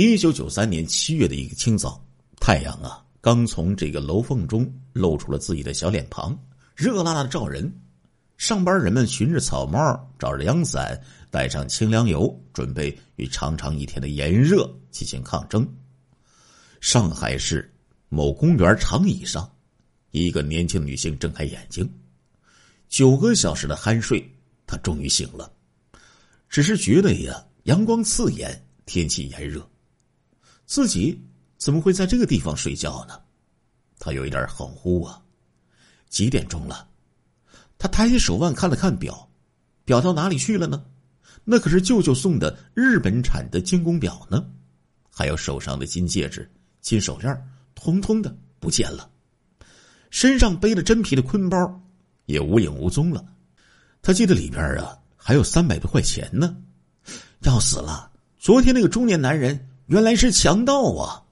[0.00, 2.00] 一九九三年七月的一个清早，
[2.38, 6.38] 太阳啊刚从这个楼缝中露出了自己的小脸庞，
[6.76, 7.68] 热辣辣的照人。
[8.36, 15.68] 上班人们寻着草帽，找着阳伞，带上清凉油，准备与长长一天的炎热进行抗争。
[16.80, 17.68] 上海市
[18.08, 19.50] 某公园长椅上，
[20.12, 21.92] 一个年轻女性睁开眼睛，
[22.88, 24.24] 九个小时的酣睡，
[24.64, 25.52] 她终于醒了，
[26.48, 29.68] 只是觉得呀，阳光刺眼，天气炎热。
[30.68, 31.18] 自己
[31.56, 33.18] 怎么会在这个地方睡觉呢？
[33.98, 35.20] 他有一点恍惚啊。
[36.10, 36.86] 几点钟了？
[37.78, 39.30] 他抬起手腕看了看表，
[39.86, 40.84] 表到哪里去了呢？
[41.42, 44.46] 那可是舅舅送的日本产的精工表呢，
[45.10, 46.48] 还有手上的金戒指、
[46.82, 47.34] 金手链，
[47.74, 49.10] 通通的不见了。
[50.10, 51.80] 身上背着真皮的坤包，
[52.26, 53.24] 也无影无踪了。
[54.02, 56.54] 他记得里边啊还有三百多块钱呢。
[57.40, 58.12] 要死了！
[58.38, 59.58] 昨天那个中年男人。
[59.88, 61.24] 原来是强盗啊！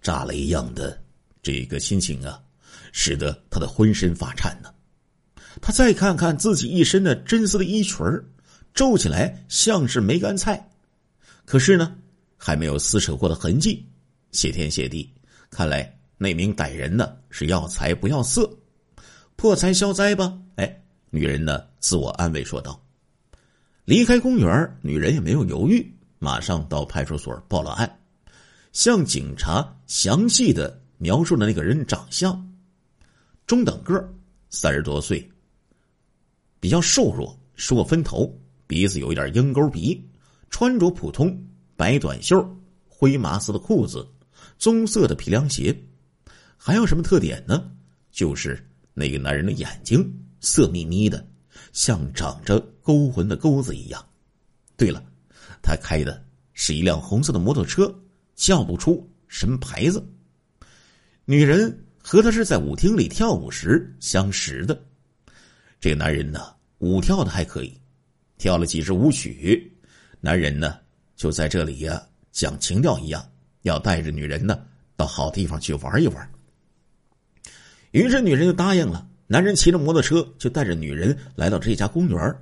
[0.00, 0.98] 炸雷一样的
[1.42, 2.40] 这个心情啊，
[2.92, 4.72] 使得他的浑身发颤呢。
[5.60, 7.98] 他再看看自己一身的真丝的衣裙
[8.72, 10.66] 皱起来像是梅干菜，
[11.44, 11.94] 可是呢，
[12.38, 13.86] 还没有撕扯过的痕迹。
[14.32, 15.12] 谢天谢地，
[15.50, 18.50] 看来那名歹人呢是要财不要色，
[19.36, 20.38] 破财消灾吧？
[20.56, 22.80] 哎，女人呢自我安慰说道。
[23.84, 25.93] 离开公园，女人也没有犹豫。
[26.24, 28.00] 马上到派出所报了案，
[28.72, 32.50] 向警察详细的描述了那个人长相：
[33.46, 34.02] 中等个
[34.48, 35.30] 三十多岁，
[36.60, 38.34] 比较瘦弱，梳个分头，
[38.66, 40.02] 鼻子有一点鹰钩鼻，
[40.48, 42.42] 穿着普通白短袖、
[42.88, 44.08] 灰麻丝的裤子，
[44.58, 45.78] 棕色的皮凉鞋。
[46.56, 47.70] 还有什么特点呢？
[48.10, 51.22] 就是那个男人的眼睛色眯眯的，
[51.74, 54.02] 像长着勾魂的钩子一样。
[54.74, 55.04] 对了。
[55.64, 57.92] 他开的是一辆红色的摩托车，
[58.34, 60.06] 叫不出什么牌子。
[61.24, 64.78] 女人和他是在舞厅里跳舞时相识的。
[65.80, 67.80] 这个男人呢，舞跳的还可以，
[68.36, 69.72] 跳了几支舞曲。
[70.20, 70.78] 男人呢，
[71.16, 73.26] 就在这里呀，讲情调一样，
[73.62, 74.62] 要带着女人呢
[74.96, 76.30] 到好地方去玩一玩。
[77.92, 79.08] 于是女人就答应了。
[79.26, 82.36] 男人骑着摩托车就带着女人来到这家公园。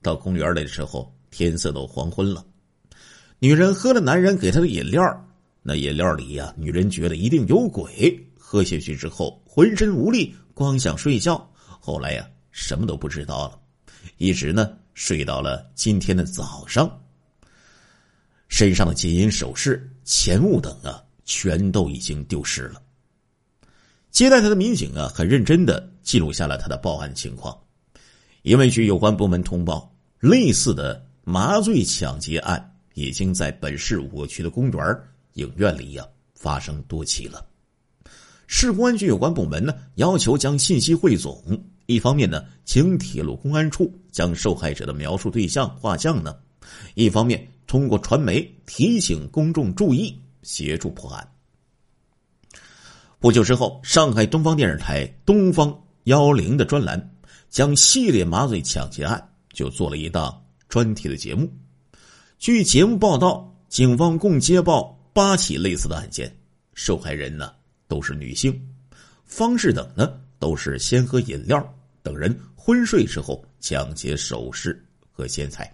[0.00, 1.15] 到公园里的时候。
[1.36, 2.42] 天色都黄昏了，
[3.40, 5.02] 女人喝了男人给她的饮料，
[5.60, 8.18] 那饮料里呀，女人觉得一定有鬼。
[8.38, 11.46] 喝下去之后，浑身无力，光想睡觉。
[11.78, 13.60] 后来呀，什么都不知道了，
[14.16, 16.90] 一直呢睡到了今天的早上。
[18.48, 22.80] 身上的金银首饰、钱物等啊，全都已经丢失了。
[24.10, 27.54] 接待他的民警啊，很认真的记录下了他的报案情况，
[28.40, 31.04] 因为据有关部门通报，类似的。
[31.28, 34.96] 麻醉抢劫案已经在本市五区的公园、
[35.32, 36.06] 影院里呀
[36.36, 37.44] 发生多起了。
[38.46, 41.42] 市公安局有关部门呢要求将信息汇总，
[41.86, 46.36] 一方面呢请铁路公安处将受害者的描述对象画像呢，
[46.94, 51.28] 一方面通过传媒提醒公众注意，协助破案。
[53.18, 57.16] 不久之后，上海东方电视台《东方幺零》的专栏
[57.50, 60.40] 将系列麻醉抢劫案就做了一档。
[60.68, 61.50] 专题的节目，
[62.38, 66.34] 据节目报道，警方共接报八起类似的案件，
[66.74, 67.52] 受害人呢
[67.88, 68.60] 都是女性，
[69.24, 75.72] 方式等呢都是先喝饮料，等人昏睡之后抢劫首饰和钱财。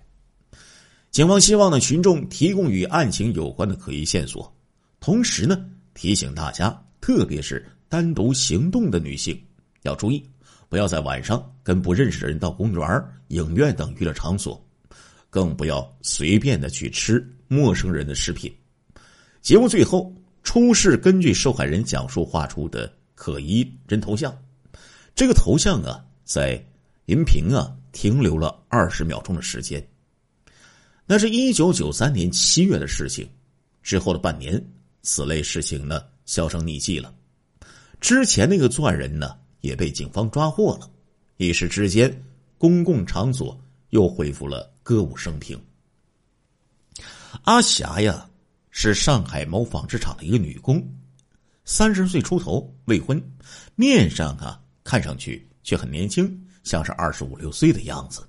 [1.10, 4.54] 警方希望呢群众提供与案情有关的可疑线索，
[5.00, 5.64] 同时呢
[5.94, 6.70] 提醒大家，
[7.00, 9.38] 特别是单独行动的女性
[9.82, 10.22] 要注意，
[10.68, 14.62] 不要在晚上跟不认识的人到公园、影院等娱乐场所。
[15.32, 18.54] 更不要随便的去吃陌生人的食品。
[19.40, 24.36] 节目最后，出示根据受害人讲述画出的可疑人头像。
[25.14, 26.62] 这个头像啊，在
[27.06, 29.82] 银屏啊停留了二十秒钟的时间。
[31.06, 33.26] 那是一九九三年七月的事情。
[33.82, 34.62] 之后的半年，
[35.00, 37.12] 此类事情呢销声匿迹了。
[38.02, 40.90] 之前那个作案人呢也被警方抓获了。
[41.38, 42.22] 一时之间，
[42.58, 43.58] 公共场所
[43.92, 44.70] 又恢复了。
[44.82, 45.56] 歌舞升平。
[47.44, 48.28] 阿霞呀，
[48.72, 50.84] 是上海某纺织厂的一个女工，
[51.64, 53.22] 三十岁出头，未婚，
[53.76, 58.28] 面上啊看上去却很年轻，像是二十五六岁的样子。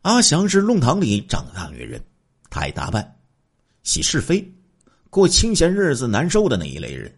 [0.00, 2.02] 阿祥是弄堂里长大的女人，
[2.48, 3.18] 她爱打扮，
[3.82, 4.50] 喜是非，
[5.10, 7.14] 过清闲日子难受的那一类人，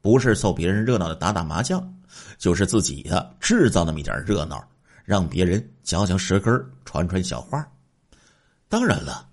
[0.00, 1.92] 不是凑别人热闹的打打麻将，
[2.38, 4.64] 就是自己呀制造那么一点热闹。
[5.04, 6.52] 让别人嚼嚼舌根
[6.84, 7.64] 传传小话。
[8.68, 9.28] 当然了，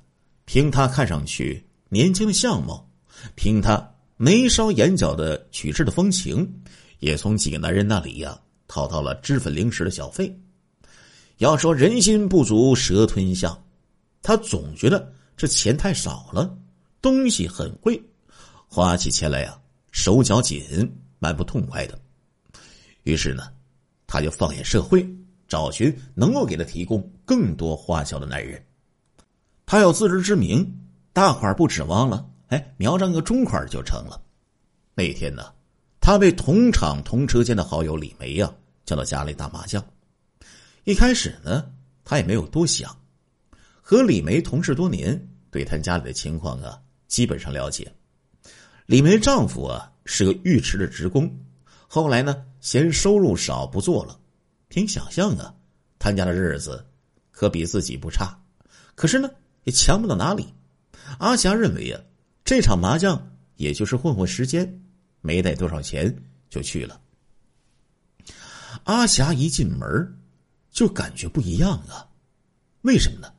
[0.45, 2.87] 凭他看上去年轻的相貌，
[3.35, 6.61] 凭他眉梢眼角的取之的风情，
[6.99, 10.37] 也从几个男人那里呀讨到了脂粉零食的小费。
[11.37, 13.59] 要说人心不足蛇吞象，
[14.21, 16.55] 他总觉得这钱太少了，
[17.01, 17.99] 东西很贵，
[18.67, 19.59] 花起钱来呀
[19.91, 20.61] 手脚紧，
[21.17, 21.99] 蛮不痛快的。
[23.03, 23.51] 于是呢，
[24.05, 25.03] 他就放眼社会，
[25.51, 28.63] 找寻能够给他提供更多花销的男人。
[29.65, 30.77] 他有自知之明。
[31.13, 34.23] 大款不指望了，哎，瞄上个中款就成了。
[34.95, 35.51] 那天呢，
[35.99, 38.49] 他被同厂同车间的好友李梅呀
[38.85, 39.85] 叫到家里打麻将。
[40.85, 41.69] 一开始呢，
[42.05, 42.97] 他也没有多想，
[43.81, 47.93] 和李梅同事多年，对他家里的情况啊基本上了解。
[48.85, 51.29] 李梅丈夫啊是个浴池的职工，
[51.89, 54.17] 后来呢嫌收入少不做了。
[54.71, 55.53] 凭想象啊，
[55.99, 56.87] 他家的日子
[57.29, 58.41] 可比自己不差，
[58.95, 59.29] 可是呢
[59.65, 60.47] 也强不到哪里。
[61.19, 61.99] 阿霞认为呀，
[62.45, 64.81] 这场麻将也就是混混时间，
[65.19, 67.01] 没带多少钱就去了。
[68.85, 70.17] 阿霞一进门
[70.71, 72.07] 就感觉不一样啊，
[72.83, 73.29] 为什么呢？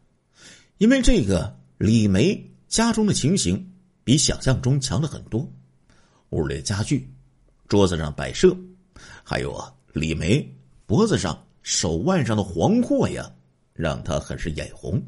[0.77, 3.73] 因为这个李梅家中的情形
[4.05, 5.51] 比想象中强了很多，
[6.29, 7.11] 屋里的家具、
[7.69, 8.55] 桌子上摆设，
[9.25, 10.55] 还有啊，李梅
[10.93, 13.33] 脖子上、手腕上的黄货呀，
[13.73, 15.03] 让她很是眼红。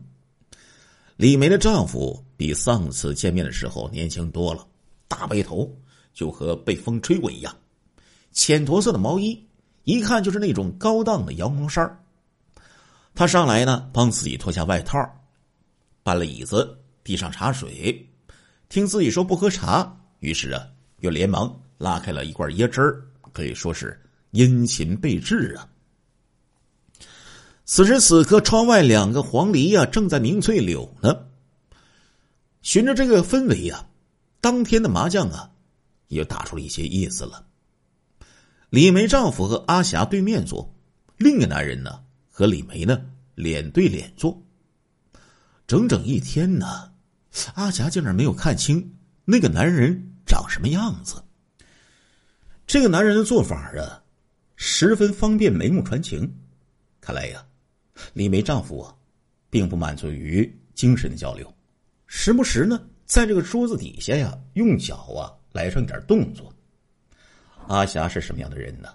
[1.17, 4.67] 李梅的丈夫比上次见面的时候年轻多了，
[5.07, 5.71] 大背头
[6.15, 7.55] 就和被风吹过一样，
[8.33, 9.39] 浅驼色的毛衣
[9.83, 12.03] 一看就是那种高档的羊毛衫
[13.15, 14.99] 他上来呢，帮自己脱下外套，
[16.03, 18.09] 搬了椅子，递上茶水，
[18.71, 20.67] 听自己说不喝茶，于是啊，
[21.01, 22.99] 又连忙拉开了一罐椰汁，
[23.35, 25.69] 可以说是殷勤备至啊。
[27.67, 31.27] 此时此刻，窗外两个黄鹂呀，正在鸣翠柳呢。
[32.61, 33.87] 循着这个氛围呀，
[34.41, 35.51] 当天的麻将啊，
[36.09, 37.47] 也打出了一些意思了。
[38.69, 40.75] 李梅丈夫和阿霞对面坐，
[41.17, 43.01] 另一个男人呢和李梅呢
[43.35, 44.43] 脸对脸坐。
[45.67, 46.93] 整整一天呢，
[47.55, 48.95] 阿霞竟然没有看清
[49.25, 51.25] 那个男人长什么样子。
[52.67, 54.03] 这个男人的做法啊，
[54.55, 56.37] 十分方便眉目传情。
[57.01, 57.43] 看来呀。
[58.13, 58.95] 李梅丈夫啊，
[59.51, 61.53] 并不满足于精神的交流，
[62.07, 66.53] 时不时呢，在这个桌子底下呀，用脚啊来上点动作。
[67.69, 68.89] 阿霞是什么样的人呢？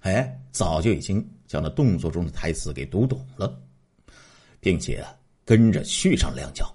[0.00, 3.60] 哎，早就已经将那动作中的台词给读懂了，
[4.60, 5.04] 并且
[5.44, 6.72] 跟着续上两脚。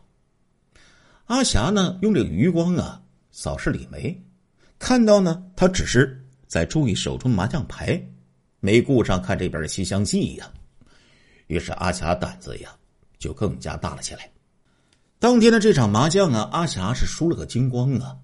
[1.26, 4.22] 阿霞呢，用这个余光啊扫视李梅，
[4.78, 8.04] 看到呢，她只是在注意手中麻将牌，
[8.60, 10.52] 没顾上看这边的《西厢记》呀。
[11.52, 12.74] 于是阿霞胆子呀
[13.20, 14.32] 就更加大了起来。
[15.20, 18.18] 当天的这场麻将啊，阿霞是输了个精光啊。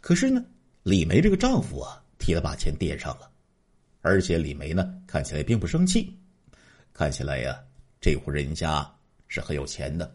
[0.00, 0.40] 可是呢，
[0.84, 3.28] 李梅这个丈夫啊，替她把钱垫上了，
[4.02, 6.16] 而且李梅呢看起来并不生气，
[6.92, 7.58] 看起来呀，
[8.00, 8.88] 这户人家
[9.26, 10.08] 是很有钱的。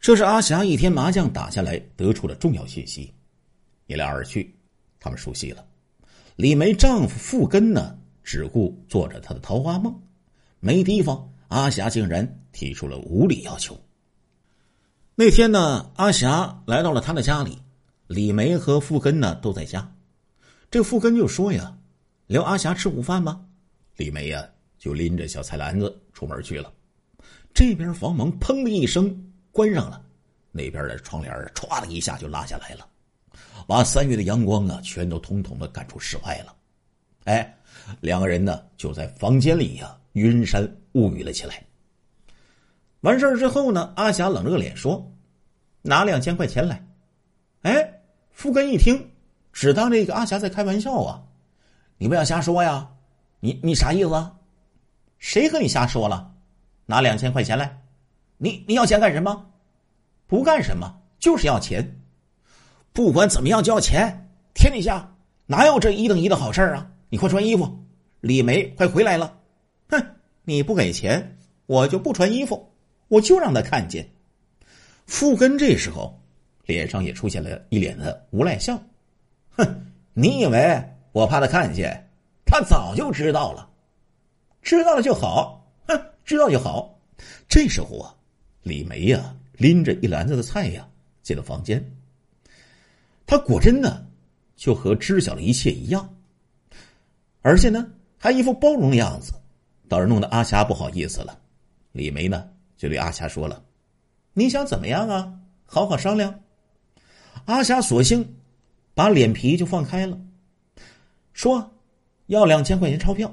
[0.00, 3.14] 这是阿霞一天麻将打下来得出的重要信息。
[3.86, 4.52] 一来二去，
[4.98, 5.64] 他们熟悉了。
[6.34, 9.96] 李梅丈夫傅根呢，只顾做着他的桃花梦，
[10.58, 11.32] 没地方。
[11.48, 13.78] 阿霞竟然提出了无理要求。
[15.14, 17.58] 那天呢，阿霞来到了他的家里，
[18.06, 19.90] 李梅和富根呢都在家。
[20.70, 21.76] 这富根就说呀
[22.28, 23.40] ：“留阿霞吃午饭吧？”
[23.96, 24.46] 李梅呀
[24.78, 26.72] 就拎着小菜篮子出门去了。
[27.54, 30.04] 这边房门砰的一声关上了，
[30.52, 32.86] 那边的窗帘唰的一下就拉下来了，
[33.66, 36.54] 把三月的阳光啊全都统统的赶出室外了。
[37.24, 37.58] 哎，
[38.00, 39.94] 两个人呢就在房间里呀。
[40.14, 41.62] 晕山物语了起来。
[43.00, 45.12] 完事儿之后呢，阿霞冷着个脸说
[45.82, 46.84] ：“拿两千块钱来。”
[47.62, 48.00] 哎，
[48.32, 49.10] 富根一听，
[49.52, 51.22] 只当这个阿霞在开玩笑啊！
[51.96, 52.90] 你不要瞎说呀！
[53.40, 54.14] 你你啥意思？
[54.14, 54.34] 啊
[55.18, 56.32] 谁和你瞎说了？
[56.86, 57.82] 拿两千块钱来！
[58.36, 59.50] 你你要钱干什么？
[60.26, 62.00] 不干什么，就是要钱。
[62.92, 66.90] 不管怎么样就要钱，天底下哪有这一等一的好事啊？
[67.08, 67.84] 你快穿衣服，
[68.20, 69.37] 李梅快回来了。
[70.48, 71.36] 你不给钱，
[71.66, 72.72] 我就不穿衣服，
[73.08, 74.08] 我就让他看见。
[75.04, 76.18] 富根这时候
[76.64, 78.82] 脸上也出现了一脸的无赖相。
[79.50, 82.08] 哼，你以为我怕他看见？
[82.46, 83.68] 他早就知道了，
[84.62, 85.70] 知道了就好。
[85.86, 86.98] 哼，知道就好。
[87.46, 88.14] 这时候啊，
[88.62, 90.88] 李梅呀拎着一篮子的菜呀
[91.22, 91.92] 进了房间。
[93.26, 94.06] 他果真呢
[94.56, 96.16] 就和知晓了一切一样，
[97.42, 97.86] 而且呢
[98.16, 99.34] 还一副包容的样子。
[99.88, 101.38] 倒是弄得阿霞不好意思了，
[101.92, 103.64] 李梅呢就对阿霞说了
[104.34, 105.32] ：“你想怎么样啊？
[105.64, 106.40] 好好商量。”
[107.46, 108.36] 阿霞索性
[108.94, 110.18] 把脸皮就放开了，
[111.32, 111.72] 说
[112.26, 113.32] 要两千块钱钞票。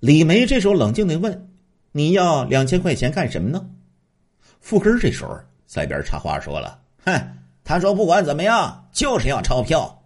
[0.00, 1.50] 李梅这时候冷静的问
[1.92, 3.70] ：“你要两千块钱干什么呢？”
[4.60, 10.02] 富根这时候在边插话说了：“哼，他说不管怎么样，就是要钞票。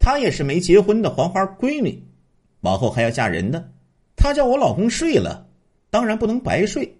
[0.00, 2.07] 他也是没结婚的黄花闺女，
[2.60, 3.72] 往后还要嫁人的。
[4.16, 5.46] 她叫我老公睡了，
[5.90, 6.96] 当然不能白睡，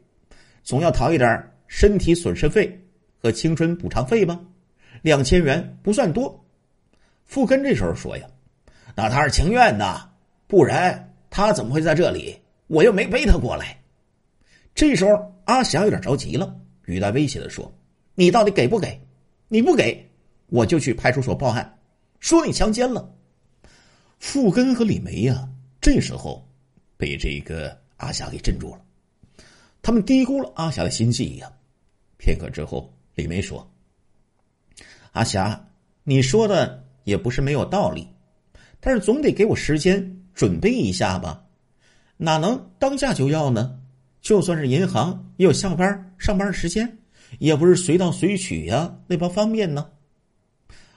[0.62, 2.80] 总要讨一点身体损失费
[3.18, 4.38] 和青春补偿费吧。
[5.02, 6.44] 两千元不算多。”
[7.24, 8.26] 富根这时候说：“呀，
[8.94, 10.10] 那他是情愿的，
[10.46, 12.34] 不然。”他怎么会在这里？
[12.68, 13.78] 我又没背他过来。
[14.74, 17.70] 这时候，阿霞有点着急了，语带威胁的说
[18.16, 18.98] ：“你到底给不给？
[19.48, 20.10] 你不给，
[20.46, 21.78] 我就去派出所报案，
[22.18, 23.06] 说你强奸了。”
[24.18, 25.48] 傅根和李梅呀，
[25.80, 26.46] 这时候
[26.96, 28.80] 被这个阿霞给镇住了。
[29.82, 31.50] 他们低估了阿霞的心计呀。
[32.16, 33.68] 片刻之后，李梅说
[35.12, 35.68] ：“阿霞，
[36.04, 38.08] 你说的也不是没有道理，
[38.80, 41.42] 但是总得给我时间。”准备一下吧，
[42.16, 43.80] 哪能当下就要呢？
[44.20, 46.98] 就算是银行也有下班上班时间，
[47.40, 49.90] 也不是随到随取呀，那般方便呢。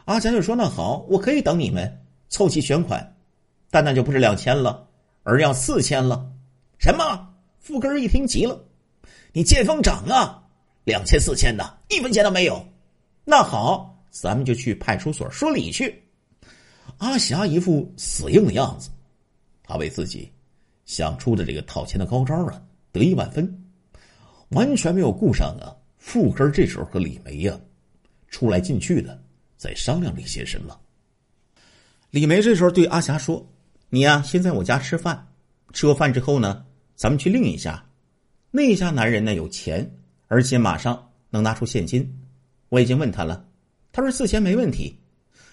[0.05, 2.00] 阿霞就说：“那好，我可以等你们
[2.31, 3.15] 凑齐全款，
[3.69, 4.87] 但那就不是两千了，
[5.21, 6.27] 而要四千了。”
[6.81, 7.27] 什么？
[7.59, 8.59] 富根一听急了
[9.31, 10.43] ：“你见风长啊！
[10.83, 12.65] 两千四千的，一分钱都没有。
[13.23, 16.03] 那好，咱们就去派出所说理去。”
[16.97, 18.89] 阿霞一副死硬的样子。
[19.63, 20.31] 他为自己
[20.85, 22.59] 想出的这个讨钱的高招啊
[22.91, 23.63] 得意万分，
[24.49, 25.69] 完全没有顾上啊。
[25.97, 27.59] 富根这时候和李梅呀
[28.27, 29.21] 出来进去的，
[29.55, 30.75] 在商量这些什么。
[32.11, 33.49] 李梅这时候对阿霞说
[33.87, 35.29] ：“你呀，先在我家吃饭，
[35.71, 37.85] 吃过饭之后呢，咱们去另一家。
[38.51, 39.89] 那一家男人呢有钱，
[40.27, 42.21] 而且马上能拿出现金。
[42.67, 43.47] 我已经问他了，
[43.93, 44.99] 他说四千没问题，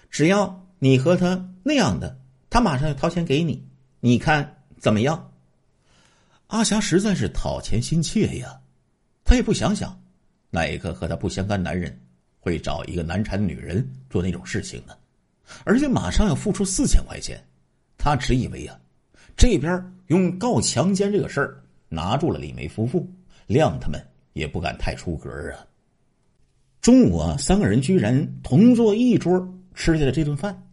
[0.09, 3.65] 只要你和他那样的，他马上就掏钱给你。”
[4.01, 5.31] 你看怎么样？
[6.47, 8.59] 阿霞实在是讨钱心切呀，
[9.23, 9.97] 她也不想想，
[10.49, 12.01] 哪一个和她不相干男人
[12.37, 14.93] 会找一个难缠的女人做那种事情呢？
[15.63, 17.43] 而且马上要付出四千块钱，
[17.97, 18.79] 他只以为啊，
[19.35, 23.07] 这边用告强奸这个事儿拿住了李梅夫妇，
[23.47, 23.99] 谅他们
[24.33, 25.65] 也不敢太出格啊。
[26.81, 29.39] 中午啊，三个人居然同坐一桌
[29.73, 30.67] 吃下了这顿饭，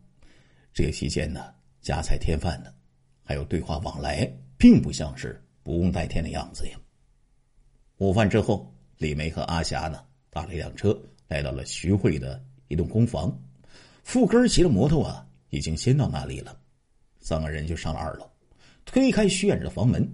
[0.72, 2.72] 这个期间呢，夹菜添饭的。
[3.28, 6.78] 还有对话往来，并不像是不共戴天的样子呀。
[7.96, 13.36] 午饭之后，李梅和阿霞呢打了一辆车，来到了徐慧的一栋公房。
[14.06, 16.56] 富根骑着摩托啊，已经先到那里了。
[17.18, 18.30] 三个人就上了二楼，
[18.84, 20.08] 推开虚掩着的房门，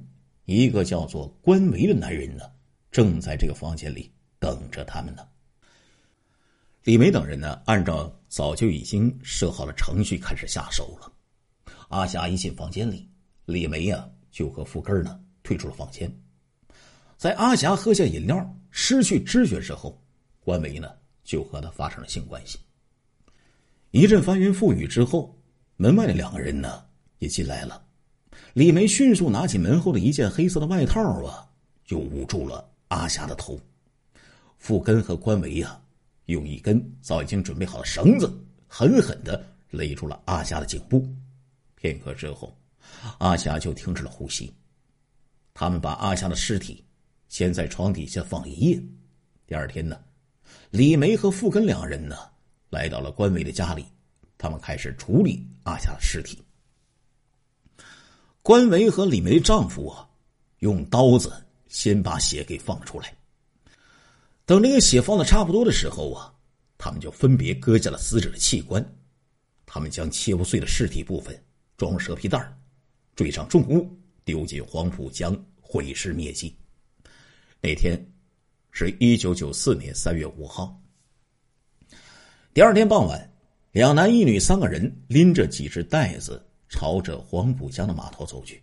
[0.47, 2.51] 一个叫做关维的男人呢，
[2.91, 5.29] 正在这个房间里等着他们呢。
[6.85, 11.13] 李梅等人呢，按照早就已经设好的程序开始下手了。
[11.89, 13.07] 阿霞一进房间里，
[13.45, 16.11] 李梅呀就和富根呢退出了房间。
[17.19, 20.03] 在阿霞喝下饮料、失去知觉之后，
[20.41, 20.91] 关维呢
[21.23, 22.59] 就和他发生了性关系。
[23.93, 25.39] 一阵翻云覆雨之后，
[25.77, 26.83] 门外的两个人呢
[27.19, 27.85] 也进来了。
[28.55, 31.47] 李梅迅速拿起门后的一件黑色的外套啊，
[31.85, 33.61] 就捂住了阿霞的头。
[34.57, 35.79] 富根和关维呀，
[36.25, 38.33] 用一根早已经准备好的绳子，
[38.67, 41.07] 狠狠的勒住了阿霞的颈部。
[41.75, 42.57] 片刻之后，
[43.19, 44.51] 阿霞就停止了呼吸。
[45.53, 46.83] 他们把阿霞的尸体
[47.29, 48.83] 先在床底下放一夜。
[49.47, 50.01] 第二天呢，
[50.71, 52.17] 李梅和富根两人呢
[52.73, 53.85] 来到了关维的家里，
[54.39, 56.43] 他们开始处理阿霞的尸体。
[58.41, 60.09] 关维和李梅丈夫啊，
[60.61, 61.31] 用刀子
[61.69, 63.15] 先把血给放出来。
[64.47, 66.33] 等这个血放的差不多的时候啊，
[66.79, 68.83] 他们就分别割下了死者的器官。
[69.67, 71.39] 他们将切不碎的尸体部分。
[71.77, 72.57] 装蛇皮袋
[73.15, 73.87] 坠上重物，
[74.25, 76.57] 丢进黄浦江，毁尸灭迹。
[77.61, 78.03] 那天
[78.71, 80.82] 是一九九四年三月五号。
[82.55, 83.33] 第二天傍晚，
[83.71, 88.63] 两男一女三个人拎着几只袋子，朝着黄浦江的码头走去。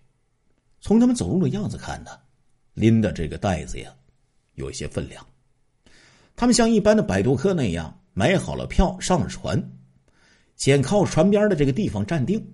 [0.80, 2.12] 从他们走路的样子看呢，
[2.76, 3.92] 拎的这个袋子呀，
[4.54, 5.26] 有一些分量。
[6.36, 9.60] 他们像一般的摆渡客那样，买好了票，上了船，
[10.56, 12.48] 捡靠船边的这个地方站定。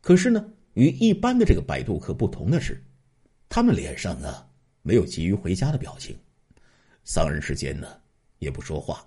[0.00, 2.82] 可是呢，与一般的这个摆渡客不同的是，
[3.50, 4.48] 他们脸上啊
[4.80, 6.16] 没有急于回家的表情。
[7.04, 7.88] 三人之间呢
[8.38, 9.06] 也不说话。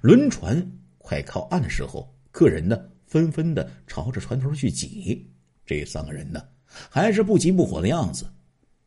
[0.00, 0.58] 轮船
[1.06, 5.24] 快靠岸的时候，客人呢纷纷的朝着船头去挤。
[5.64, 8.26] 这三个人呢还是不急不火的样子。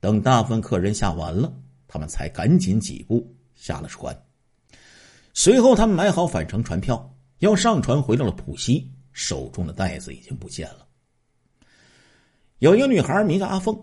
[0.02, 1.54] 等大部分客人下完了，
[1.88, 4.14] 他们才赶紧几步下了船。
[5.34, 10.86] 随后，他们买好返程船票，要上船回到了浦西，手中的袋子已经不见了。
[12.58, 13.78] 有一个女孩名叫阿凤，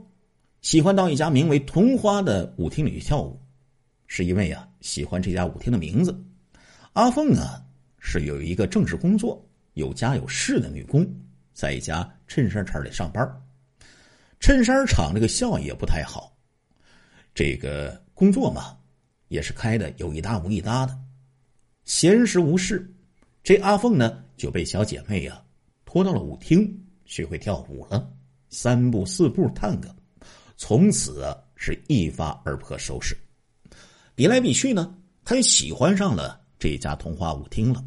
[0.61, 3.41] 喜欢到一家名为“桐花”的舞厅里去跳舞，
[4.07, 6.23] 是因为啊喜欢这家舞厅的名字。
[6.93, 7.65] 阿凤啊
[8.09, 9.45] 是有一个正式工作、
[9.75, 11.05] 有家有室的女工，
[11.53, 13.29] 在一家衬衫厂里上班。
[14.39, 16.33] 衬衫厂这个效益也不太好，
[17.35, 18.79] 这个工作嘛
[19.27, 20.97] 也是开的有一搭无一搭的。
[21.85, 22.89] 闲时无事，
[23.43, 25.43] 这阿凤呢就被小姐妹呀
[25.85, 26.73] 拖到了舞厅
[27.07, 28.09] 学会跳舞了。
[28.51, 29.93] 三步四步探戈，
[30.57, 33.19] 从此是一发而不可收拾。
[34.15, 37.85] 比来比去呢，她也喜欢上了这家童话舞厅了。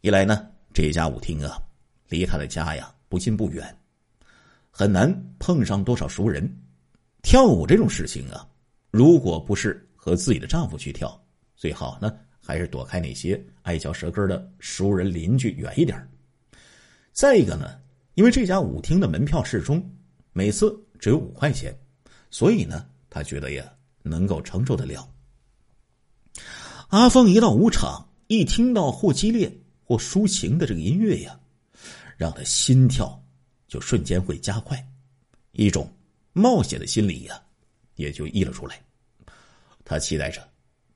[0.00, 1.60] 一来呢，这家舞厅啊，
[2.08, 3.76] 离他的家呀不近不远，
[4.70, 6.48] 很难碰上多少熟人。
[7.22, 8.46] 跳舞这种事情啊，
[8.90, 11.20] 如果不是和自己的丈夫去跳，
[11.56, 16.08] 最好呢还是躲开那些爱嚼舌根的熟人邻居远一点。
[17.12, 17.80] 再一个呢。
[18.16, 19.94] 因为这家舞厅的门票适中，
[20.32, 21.78] 每次只有五块钱，
[22.30, 23.62] 所以呢，他觉得呀
[24.02, 25.06] 能够承受得了。
[26.88, 29.54] 阿凤一到舞场，一听到霍激烈
[29.86, 31.38] 或抒情的这个音乐呀，
[32.16, 33.22] 让他心跳
[33.68, 34.84] 就瞬间会加快，
[35.52, 35.88] 一种
[36.32, 37.40] 冒险的心理呀
[37.94, 38.82] 也就溢了出来。
[39.84, 40.46] 他期待着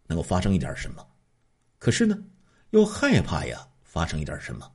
[0.09, 1.07] 能够发生一点什么，
[1.79, 2.19] 可是呢，
[2.71, 4.69] 又害怕呀发生一点什么，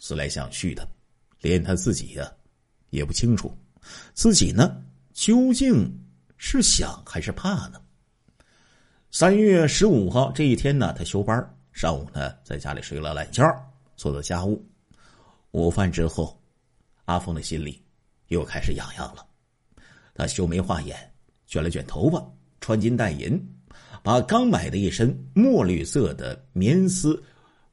[0.00, 0.84] 思来想去的。
[1.40, 2.32] 连他自己呀，
[2.90, 3.56] 也不清楚，
[4.12, 5.88] 自己呢究竟
[6.36, 7.80] 是想还是怕呢？
[9.10, 13.44] 三月十五号这一天呢，他休班，上午呢在家里睡了懒觉，
[13.96, 14.64] 做做家务。
[15.52, 16.40] 午饭之后，
[17.06, 17.82] 阿峰的心里
[18.28, 19.26] 又开始痒痒了。
[20.14, 20.96] 他修眉画眼，
[21.46, 22.24] 卷了卷头发，
[22.60, 23.42] 穿金戴银，
[24.02, 27.22] 把刚买的一身墨绿色的棉丝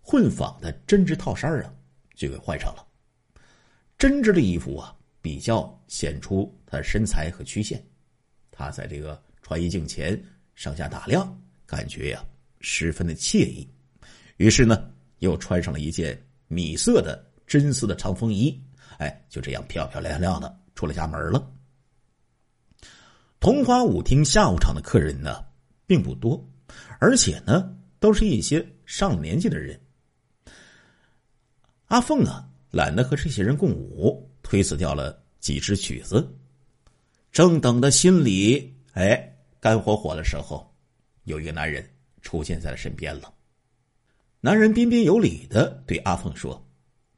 [0.02, 1.74] 混纺的针织套衫啊，
[2.16, 2.86] 就给换上了。
[3.98, 7.86] 针织的衣服啊，比较显出他身材和曲线。
[8.50, 10.22] 他在这个穿衣镜前
[10.56, 12.26] 上下打量，感觉呀
[12.62, 13.70] 十分的惬意。
[14.40, 18.58] 于是呢，又穿上了一件米色的真丝的长风衣，
[18.98, 21.52] 哎，就这样漂漂亮亮的出了家门了。
[23.40, 25.44] 桐花舞厅下午场的客人呢，
[25.86, 26.42] 并不多，
[27.00, 29.80] 而且呢，都是一些上了年纪的人。
[31.88, 32.46] 阿凤啊。
[32.72, 36.32] 懒得和这些人共舞，推辞掉了几支曲子。
[37.32, 40.72] 正等的心里哎干火火的时候，
[41.24, 41.84] 有一个男人
[42.22, 43.34] 出现在了身边了。
[44.42, 46.66] 男人彬彬有礼的对阿凤说：“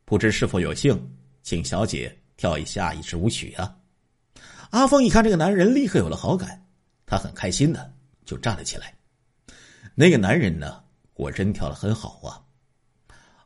[0.05, 0.99] 不知是否有幸，
[1.43, 3.77] 请小姐跳一下一支舞曲啊？”
[4.71, 6.65] 阿凤一看这个男人立刻有了好感，
[7.05, 7.93] 他很开心的
[8.25, 8.91] 就站了起来。
[9.93, 12.41] 那个男人呢，果真跳的很好啊。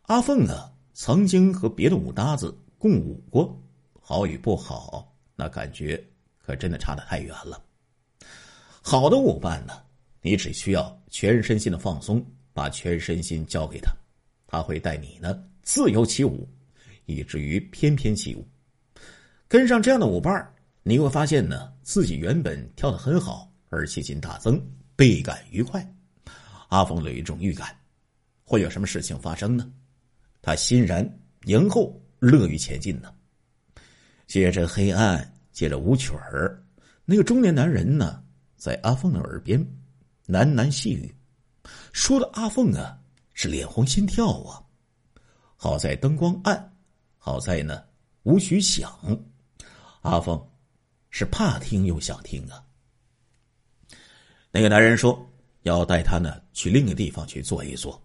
[0.03, 0.71] 阿凤呢？
[0.93, 3.61] 曾经和别的舞搭子共舞过，
[3.99, 6.01] 好与不好，那感觉
[6.37, 7.61] 可真的差得太远了。
[8.81, 9.73] 好的舞伴呢，
[10.21, 13.93] 你只需要全身心的放松，把全身心交给他，
[14.47, 16.47] 他会带你呢自由起舞，
[17.05, 18.47] 以至于翩翩起舞。
[19.45, 24.57] 跟上这样的舞伴你会发现呢，自己原本跳得很好，而且劲大增，
[24.95, 25.85] 倍感愉快。
[26.69, 27.77] 阿峰有一种预感，
[28.45, 29.69] 会有什么事情发生呢？
[30.41, 33.13] 他欣然迎后，乐于前进呢。
[34.27, 36.63] 借着黑暗，借着舞曲儿，
[37.03, 38.23] 那个中年男人呢，
[38.55, 39.59] 在阿凤的耳边
[40.27, 41.13] 喃喃细语，
[41.95, 42.99] 说的阿凤啊
[43.33, 44.61] 是脸红心跳啊。
[45.55, 46.77] 好在灯光暗，
[47.17, 47.85] 好在呢
[48.23, 48.93] 无需响，
[50.01, 50.37] 阿凤
[51.09, 52.61] 是怕听又想听啊。
[54.51, 55.25] 那个男人说
[55.61, 57.99] 要带他呢去另一个地方去坐一坐。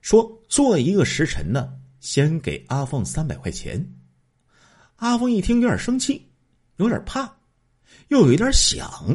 [0.00, 3.86] 说坐一个时辰呢，先给阿凤三百块钱。
[4.96, 6.26] 阿凤一听有点生气，
[6.76, 7.36] 有点怕，
[8.08, 9.14] 又有一点想，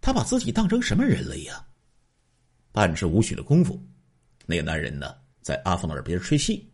[0.00, 1.66] 他把自己当成什么人了呀？
[2.72, 3.80] 半至无许的功夫，
[4.46, 6.68] 那个男人呢，在阿峰的耳边吹气，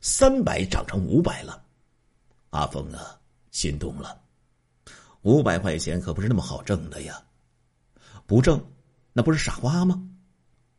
[0.00, 1.64] 三百涨成五百了。
[2.50, 3.18] 阿峰啊，
[3.50, 4.20] 心动了。
[5.22, 7.20] 五百块钱可不是那么好挣的呀，
[8.26, 8.62] 不挣，
[9.14, 10.06] 那不是傻瓜吗？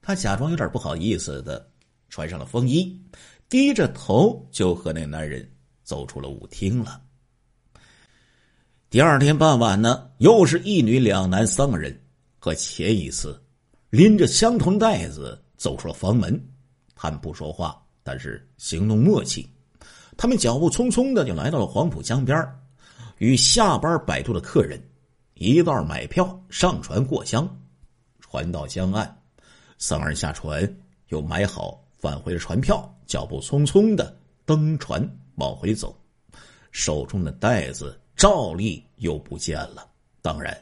[0.02, 1.68] 他假装有点不好意思的，
[2.10, 3.04] 穿上了风衣，
[3.50, 5.52] 低着头就和那个男人
[5.84, 7.02] 走出了舞厅了。
[8.92, 12.00] 第二天傍晚呢，又是一女两男三个人，
[12.38, 13.44] 和前一次
[13.90, 16.40] 拎着相同袋子走出了房门。
[16.96, 19.50] 他们不说话，但是行动默契。
[20.18, 22.48] 他们脚步匆匆的就来到了黄浦江边，
[23.18, 24.82] 与下班摆渡的客人
[25.34, 27.48] 一道买票上船过江。
[28.20, 29.22] 船到江岸。
[29.78, 30.78] 三人下船，
[31.10, 35.96] 又买好返回的船票，脚步匆匆的登船往回走，
[36.72, 39.86] 手中的袋子照例又不见了。
[40.22, 40.58] 当然，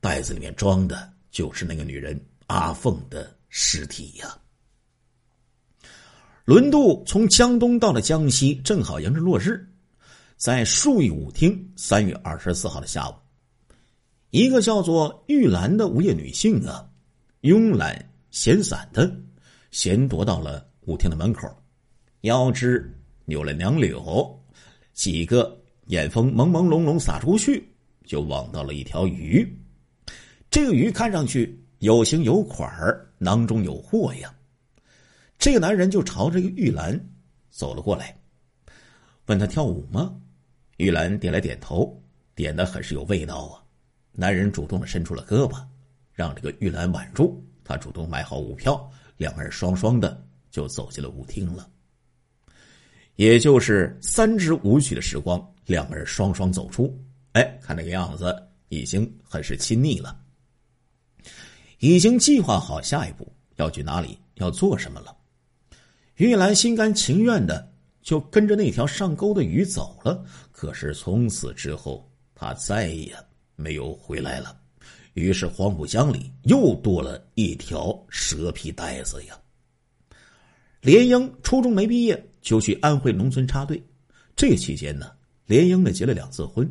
[0.00, 4.36] 袋子里面装的就是那个女人阿凤的尸体呀。
[6.44, 9.64] 轮渡从江东到了江西，正好迎着落日，
[10.36, 13.14] 在树义舞厅，三月二十四号的下午，
[14.30, 16.90] 一个叫做玉兰的无业女性啊，
[17.42, 19.08] 慵懒闲散的
[19.70, 21.48] 闲踱到了舞厅的门口，
[22.22, 22.92] 腰肢
[23.26, 24.36] 扭了两柳，
[24.92, 27.72] 几个眼风朦朦胧胧撒出去，
[28.04, 29.48] 就望到了一条鱼。
[30.50, 34.34] 这个鱼看上去有形有款儿，囊中有货呀。
[35.38, 36.98] 这个男人就朝这个玉兰
[37.48, 38.14] 走了过来，
[39.26, 40.14] 问他跳舞吗？
[40.76, 41.98] 玉兰点了点头，
[42.34, 43.64] 点的很是有味道啊。
[44.12, 45.58] 男人主动的伸出了胳膊，
[46.12, 47.42] 让这个玉兰挽住。
[47.64, 51.66] 他主动买好舞票，两个人双双的就走进了舞厅了。
[53.16, 56.94] 也就是三支舞曲的时光，两个人双双走出。
[57.32, 58.36] 哎，看那个样子，
[58.68, 60.20] 已经很是亲昵了，
[61.80, 65.16] 已经计划好下一步要去哪里，要做什么了。
[66.16, 73.14] 玉兰心甘情愿的就跟着那条上钩的鱼走了，可是从此之后，他再也
[73.56, 74.54] 没有回来了。
[75.14, 79.38] 于是黄浦江里又多了一条蛇皮袋子呀。
[80.82, 83.82] 连英初中没毕业就去安徽农村插队，
[84.36, 85.10] 这期间呢，
[85.46, 86.70] 连英呢结了两次婚，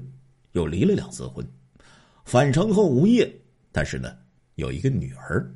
[0.51, 1.43] 又离了两次婚，
[2.25, 3.31] 返程后无业，
[3.71, 4.15] 但是呢
[4.59, 5.51] 有一个女儿。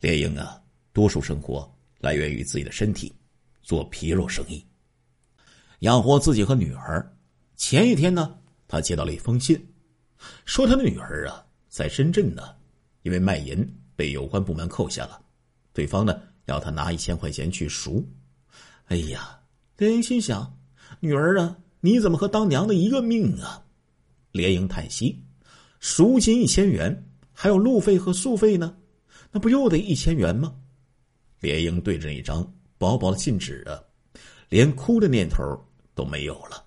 [0.00, 0.60] 连英啊，
[0.92, 1.70] 多数生活。
[2.00, 3.12] 来源于自己的身体，
[3.62, 4.64] 做皮肉生意，
[5.80, 7.14] 养活自己和女儿。
[7.56, 9.62] 前一天呢，他接到了一封信，
[10.46, 12.56] 说他的女儿啊在深圳呢，
[13.02, 15.20] 因为卖淫被有关部门扣下了，
[15.74, 18.02] 对方呢要他拿一千块钱去赎。
[18.86, 19.38] 哎呀，
[19.76, 20.58] 连英心想，
[21.00, 23.62] 女儿啊，你怎么和当娘的一个命啊？
[24.32, 25.22] 连英叹息，
[25.80, 27.09] 赎金一千元，
[27.42, 28.76] 还有路费和宿费呢，
[29.32, 30.54] 那不又得一千元吗？
[31.38, 33.80] 连英对着那张薄薄的信纸啊，
[34.50, 35.42] 连哭的念头
[35.94, 36.62] 都没有了，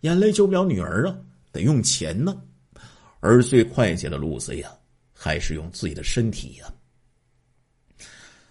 [0.00, 1.16] 眼泪救不了女儿啊，
[1.52, 2.36] 得用钱呢。
[3.20, 4.76] 而最快捷的路子呀，
[5.12, 6.66] 还是用自己的身体呀。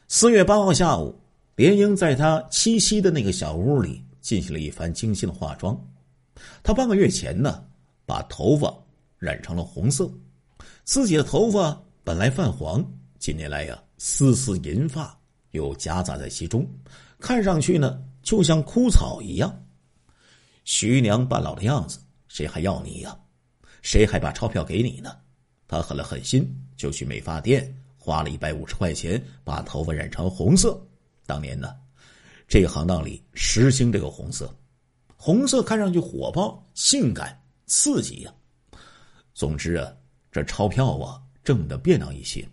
[0.08, 1.20] 四月八号下午，
[1.58, 5.78] 连英在她栖息的那个小屋里进行了一番精心的化妆。
[6.64, 7.62] 她半个月前呢，
[8.06, 8.74] 把头发
[9.18, 10.10] 染成了红色，
[10.88, 12.82] 自己的头发本来泛黄，
[13.20, 15.14] 近年来呀，丝丝银发。
[15.52, 16.66] 又夹杂在其中，
[17.20, 19.66] 看上去呢就像枯草一样，
[20.64, 23.18] 徐娘半老的样子，谁还要你呀？
[23.82, 25.14] 谁还把钞票给你呢？
[25.68, 30.82] 他狠了狠心，就去美发店花了一百五十块钱，把头发染成红色。
[31.26, 31.76] 当年呢，
[32.48, 34.50] 这行当里实行这个红色，
[35.18, 38.34] 红色看上去火爆、性感、刺激呀。
[39.34, 39.92] 总之啊，
[40.38, 42.48] 这钞票啊挣的便当一些。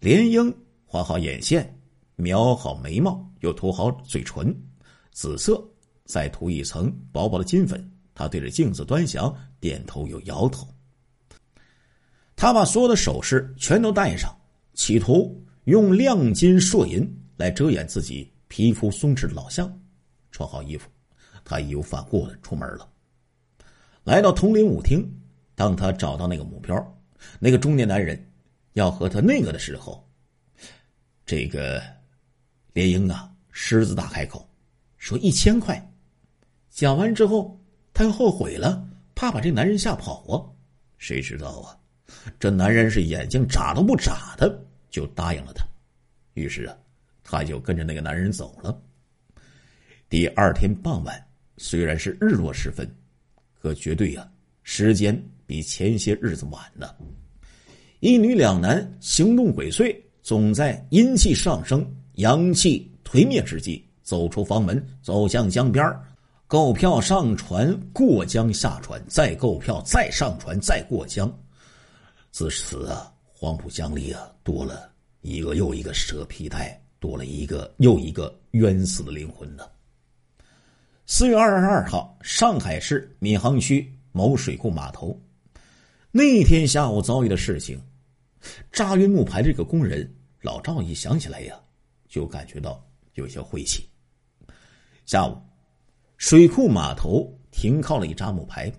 [0.00, 0.52] 连英。
[0.86, 1.76] 画好眼线，
[2.14, 4.54] 描好眉毛，又涂好嘴唇，
[5.10, 5.60] 紫色，
[6.04, 7.90] 再涂一层薄薄的金粉。
[8.14, 10.68] 他对着镜子端详，点头又摇头。
[12.36, 14.32] 他把所有的首饰全都戴上，
[14.74, 17.04] 企图用亮金烁银
[17.36, 19.68] 来遮掩自己皮肤松弛的老相。
[20.30, 20.88] 穿好衣服，
[21.44, 22.88] 他义无反顾的出门了。
[24.04, 25.12] 来到铜陵舞厅，
[25.54, 27.02] 当他找到那个目标，
[27.38, 28.22] 那个中年男人
[28.72, 30.02] 要和他那个的时候。
[31.26, 31.82] 这个
[32.74, 34.46] 连英啊，狮子大开口，
[34.98, 35.90] 说一千块。
[36.68, 37.58] 讲完之后，
[37.94, 40.34] 他又后悔了，怕把这男人吓跑啊。
[40.98, 41.78] 谁知道啊，
[42.38, 45.64] 这男人是眼睛眨都不眨的就答应了他。
[46.34, 46.76] 于是啊，
[47.22, 48.78] 他就跟着那个男人走了。
[50.10, 52.86] 第二天傍晚，虽然是日落时分，
[53.54, 54.30] 可绝对啊，
[54.62, 56.96] 时间比前些日子晚了。
[58.00, 59.94] 一女两男行动鬼祟。
[60.24, 65.84] 总在阴气上升、阳气颓灭之际，走出房门，走向江边
[66.46, 71.30] 购票上船，过江下船，再购票，再上船，再过江。
[72.30, 79.64] 自此啊，黄浦江里啊，多了一个又一个蛇皮袋，多了一个又一个冤死的灵魂呢。
[81.04, 85.20] 四月二十二号，上海市闵行区某水库码头，
[86.16, 87.76] 那天下午遭遇的事情。
[88.70, 90.08] 扎运木牌这个工人
[90.42, 91.60] 老赵一想起来呀，
[92.08, 92.80] 就感觉到
[93.14, 93.84] 有些晦气。
[95.06, 95.36] 下午，
[96.16, 98.72] 水库码头停靠了一扎木牌，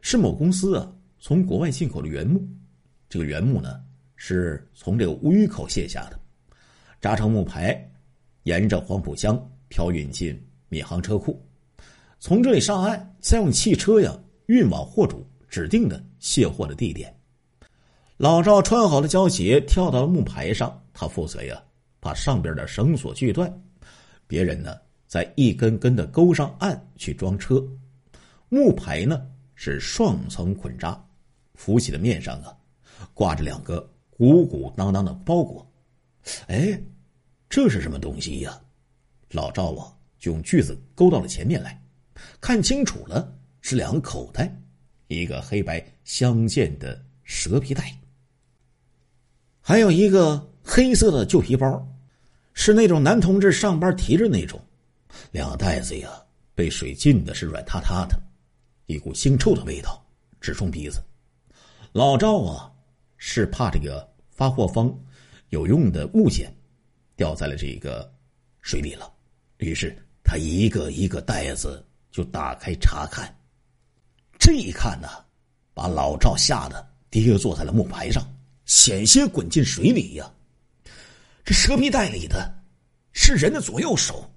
[0.00, 2.44] 是某公司啊从国外进口的原木。
[3.08, 3.80] 这个原木呢，
[4.16, 6.18] 是从这个乌鱼口卸下的，
[7.00, 7.88] 扎成木牌，
[8.42, 10.36] 沿着黄浦江漂运进
[10.70, 11.40] 闵行车库，
[12.18, 14.12] 从这里上岸，再用汽车呀
[14.46, 17.14] 运往货主指定的卸货的地点。
[18.16, 21.62] 老赵穿好了胶鞋，跳到了木牌上，他负责呀
[22.00, 23.62] 把上边的绳索锯断，
[24.26, 24.74] 别人呢
[25.06, 27.62] 在一根根的钩上按去装车。
[28.48, 29.20] 木牌呢
[29.54, 30.98] 是双层捆扎，
[31.56, 32.56] 浮起的面上啊
[33.12, 35.70] 挂着两个鼓鼓囊囊的包裹。
[36.46, 36.80] 哎，
[37.50, 38.58] 这是什么东西呀？
[39.28, 41.78] 老赵啊，就用锯子勾到了前面来，
[42.40, 44.58] 看清楚了，是两个口袋，
[45.06, 47.96] 一个黑白相间的蛇皮袋，
[49.60, 51.86] 还有一个黑色的旧皮包，
[52.52, 54.60] 是那种男同志上班提着那种。
[55.30, 56.10] 两袋子呀，
[56.54, 58.20] 被水浸的是软塌塌的，
[58.86, 60.04] 一股腥臭的味道
[60.40, 61.02] 直冲鼻子。
[61.92, 62.72] 老赵啊，
[63.16, 64.92] 是怕这个发货方。
[65.50, 66.52] 有用的物件
[67.14, 68.12] 掉在了这个
[68.60, 69.08] 水里了，
[69.58, 73.32] 于是他一个一个袋子就打开查看。
[74.44, 75.08] 这一看呢，
[75.72, 78.22] 把老赵吓得跌坐在了木牌上，
[78.66, 80.30] 险些滚进水里呀。
[81.46, 82.54] 这蛇皮袋里的
[83.12, 84.30] 是人的左右手、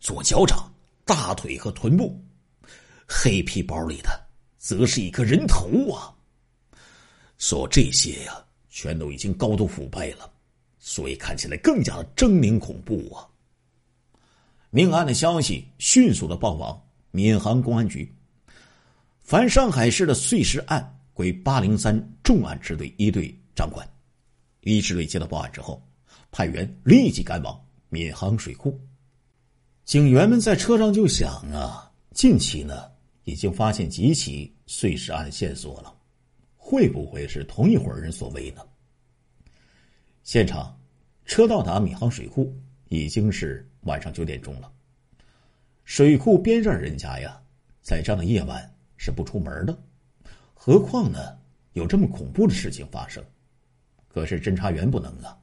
[0.00, 0.72] 左脚掌、
[1.04, 2.18] 大腿和臀部，
[3.06, 4.08] 黑皮包里的
[4.56, 6.08] 则是一颗人头啊。
[7.36, 10.32] 说这些呀，全都已经高度腐败了。
[10.78, 13.28] 所以看起来更加的狰狞恐怖啊！
[14.70, 18.10] 命案的消息迅速的报往闵行公安局。
[19.30, 23.88] 凡上海市的碎尸案归八零三重案支队一队掌管。
[24.62, 25.80] 一支队接到报案之后，
[26.32, 28.76] 派员立即赶往闵行水库。
[29.84, 32.90] 警员们在车上就想啊，近期呢
[33.22, 35.94] 已经发现几起碎尸案线索了，
[36.56, 38.62] 会不会是同一伙人所为呢？
[40.24, 40.76] 现场，
[41.24, 42.52] 车到达闵行水库
[42.88, 44.72] 已经是晚上九点钟了。
[45.84, 47.40] 水库边上人家呀，
[47.80, 48.68] 在这样的夜晚
[49.02, 49.74] 是不出门的，
[50.52, 51.18] 何况呢
[51.72, 53.24] 有这么恐怖的事情发生。
[54.08, 55.34] 可是侦查员不能啊，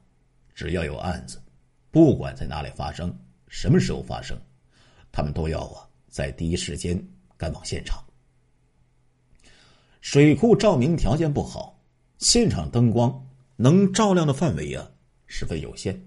[0.54, 1.42] 只要有案子，
[1.90, 3.12] 不管在哪里发生，
[3.48, 4.38] 什么时候发生，
[5.10, 7.04] 他们都要啊在第一时间
[7.36, 8.00] 赶往现场。
[10.02, 11.82] 水库照明条件不好，
[12.18, 13.26] 现场灯光。
[13.56, 14.88] 能照亮的范围啊，
[15.26, 16.00] 十分有限。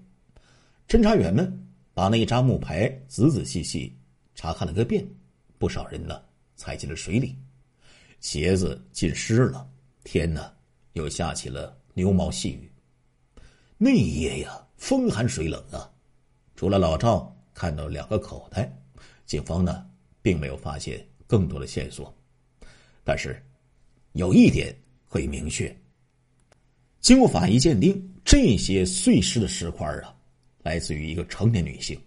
[0.88, 3.94] 侦查员们把那一扎木牌仔仔细细
[4.34, 5.06] 查看了个遍，
[5.58, 6.18] 不少人呢
[6.62, 7.36] 踩进了水里，
[8.20, 9.68] 鞋子浸湿了。
[10.04, 10.52] 天呢，
[10.92, 12.70] 又下起了牛毛细雨。
[13.76, 15.90] 那一夜呀，风寒水冷啊。
[16.54, 18.72] 除了老赵看到两个口袋，
[19.26, 19.84] 警方呢
[20.22, 22.16] 并没有发现更多的线索。
[23.02, 23.44] 但是，
[24.12, 24.72] 有一点
[25.08, 25.76] 可以明确。
[27.00, 30.14] 经过法医鉴定，这些碎尸的尸块啊，
[30.62, 32.00] 来自于一个成年女性。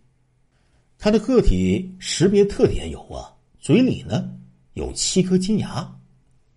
[0.98, 4.32] 她的个体识别特点有啊，嘴里呢
[4.76, 5.90] 有七颗金牙。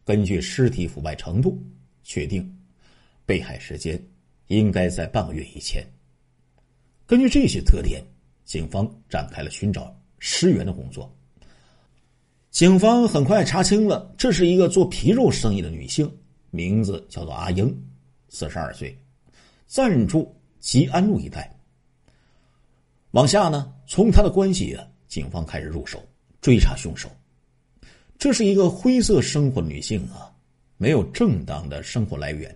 [0.05, 1.63] 根据尸体腐败程度，
[2.03, 2.59] 确定
[3.25, 4.01] 被害时间
[4.49, 5.85] 应该在半个月以前。
[7.07, 8.05] 根据这些特点，
[8.45, 11.15] 警方展开了寻找尸源的工作。
[12.51, 16.11] 警方很快查清了，这是一个做皮肉生意的女性，
[16.51, 17.73] 名字叫做阿英。
[18.31, 18.99] 四十二岁，
[19.67, 21.57] 暂住吉安路一带。
[23.13, 26.03] 往下呢，从他的关系啊，警方开始入手
[26.41, 27.09] 追查凶手。
[28.19, 30.35] 这是一个灰色生活女性啊，
[30.77, 32.55] 没有正当的生活来源，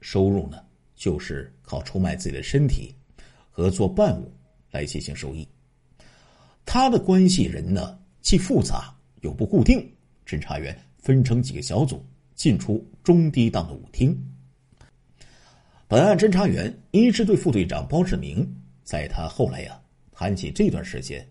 [0.00, 0.58] 收入呢
[0.96, 2.92] 就是靠出卖自己的身体
[3.48, 4.28] 和做伴舞
[4.72, 5.46] 来进行收益。
[6.66, 9.88] 他的关系人呢，既复杂又不固定。
[10.26, 14.18] 侦查员分成几个小组进出中低档的舞厅。
[15.86, 18.44] 本案侦查员一支队副队长包志明，
[18.82, 21.24] 在他后来呀谈起这段时间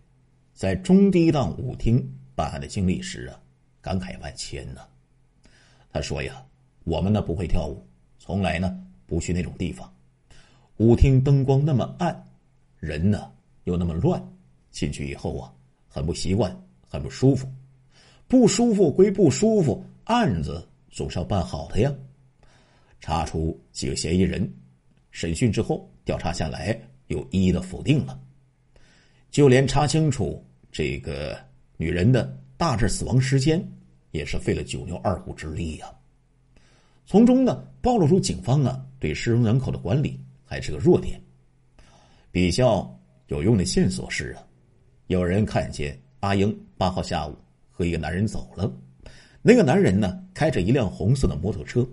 [0.53, 2.01] 在中低档舞厅
[2.33, 3.41] 办案的经历时啊，
[3.83, 4.81] 感慨万千呢。
[5.91, 6.43] 他说呀
[6.85, 7.85] ：“我们呢不会跳舞，
[8.17, 9.93] 从来呢不去那种地方。
[10.77, 12.27] 舞厅灯光那么暗，
[12.79, 13.31] 人呢
[13.65, 14.19] 又那么乱，
[14.71, 15.53] 进去以后啊
[15.87, 16.57] 很不习惯，
[16.89, 17.47] 很不舒服。
[18.27, 21.93] 不舒服归不舒服，案子总是要办好的呀。”
[23.01, 24.49] 查出几个嫌疑人，
[25.11, 28.17] 审讯之后调查下来，又一一的否定了。
[29.29, 30.41] 就连查清楚
[30.71, 31.37] 这个
[31.75, 33.61] 女人的大致死亡时间，
[34.13, 35.87] 也是费了九牛二虎之力呀。
[37.05, 41.19] 从中呢，暴露出警方啊对失踪人口的管理还是个弱点。
[42.31, 42.89] 比较
[43.27, 44.43] 有用的线索是啊，
[45.07, 47.35] 有人看见阿英八号下午
[47.71, 48.71] 和一个男人走了，
[49.41, 51.85] 那个男人呢开着一辆红色的摩托车。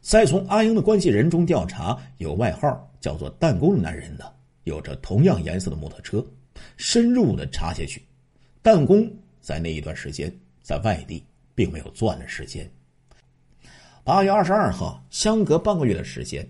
[0.00, 4.26] 再从阿英的关系人中调查，有外号叫做“弹弓”的男人呢，
[4.64, 6.24] 有着同样颜色的摩托车，
[6.76, 8.02] 深入的查下去，
[8.62, 10.30] 弹弓在那一段时间
[10.64, 11.22] 在外地
[11.54, 12.68] 并没有作案的时间。
[14.02, 16.48] 八月二十二号，相隔半个月的时间，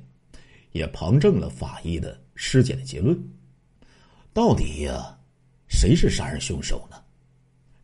[0.71, 3.21] 也旁证了法医的尸检的结论。
[4.33, 5.19] 到底呀，
[5.69, 7.03] 谁是杀人凶手呢？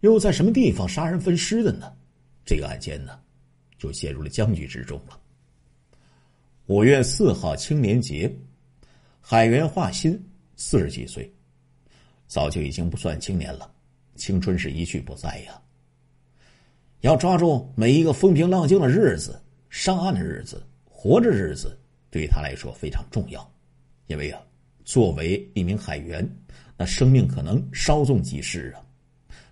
[0.01, 1.93] 又在什么地方杀人分尸的呢？
[2.45, 3.21] 这个案件呢，
[3.77, 5.21] 就陷入了僵局之中了。
[6.67, 8.33] 五月四号青年节，
[9.21, 10.17] 海员华新
[10.55, 11.33] 四十几岁，
[12.29, 13.69] 早就已经不算青年了，
[14.15, 15.61] 青春是一去不再呀。
[17.01, 21.79] 要抓住每一个风平浪静的日子、上岸的日子、活着日子，
[22.11, 23.51] 对他来说非常重要。
[24.07, 24.39] 因为啊，
[24.85, 26.29] 作为一名海员，
[26.77, 28.85] 那生命可能稍纵即逝啊，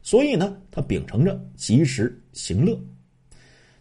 [0.02, 2.78] 所以呢，他秉承着及时行乐。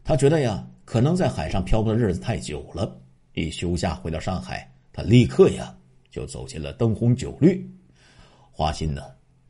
[0.02, 2.98] 他觉得呀，可能在海上漂泊的日子太久了。
[3.34, 5.76] 一休假回到上海，他立刻呀
[6.10, 7.70] 就走进了灯红酒绿。
[8.50, 9.02] 花心呢，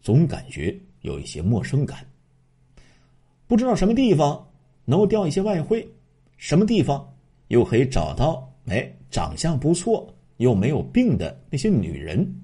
[0.01, 2.03] 总感觉有一些陌生感。
[3.47, 4.47] 不知道什么地方
[4.85, 5.87] 能够调一些外汇，
[6.37, 7.13] 什么地方
[7.47, 12.41] 又可以找到哎长相不错又没有病的那些女人。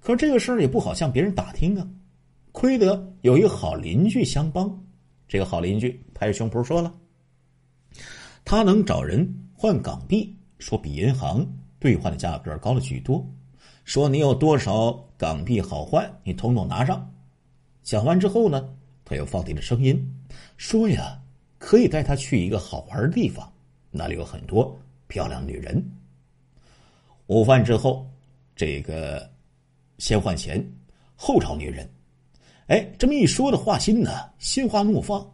[0.00, 1.88] 可是这个事儿也不好向别人打听啊，
[2.52, 4.84] 亏得有一个好邻居相帮。
[5.26, 6.92] 这个好邻居拍着胸脯说了，
[8.44, 10.36] 他能找人换港币。
[10.60, 11.46] 说比银行
[11.78, 13.26] 兑换的价格高了许多，
[13.84, 17.12] 说你有多少港币好换，你统统拿上。
[17.82, 20.13] 讲完之后呢，他又放低了声音，
[20.56, 21.20] 说呀，
[21.58, 23.52] 可以带他去一个好玩的地方，
[23.90, 25.84] 那里有很多漂亮女人。
[27.26, 28.08] 午饭之后，
[28.54, 29.30] 这个
[29.98, 30.64] 先换钱，
[31.16, 31.88] 后找女人。
[32.66, 35.24] 哎，这么一说的话，心呢，心花怒放，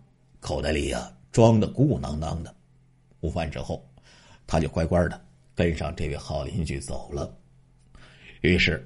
[0.40, 2.54] 口袋里呀装的鼓鼓囊囊的。
[3.20, 3.86] 午饭之后。
[4.52, 7.32] 他就乖乖的跟上这位好邻居走了。
[8.40, 8.84] 于是，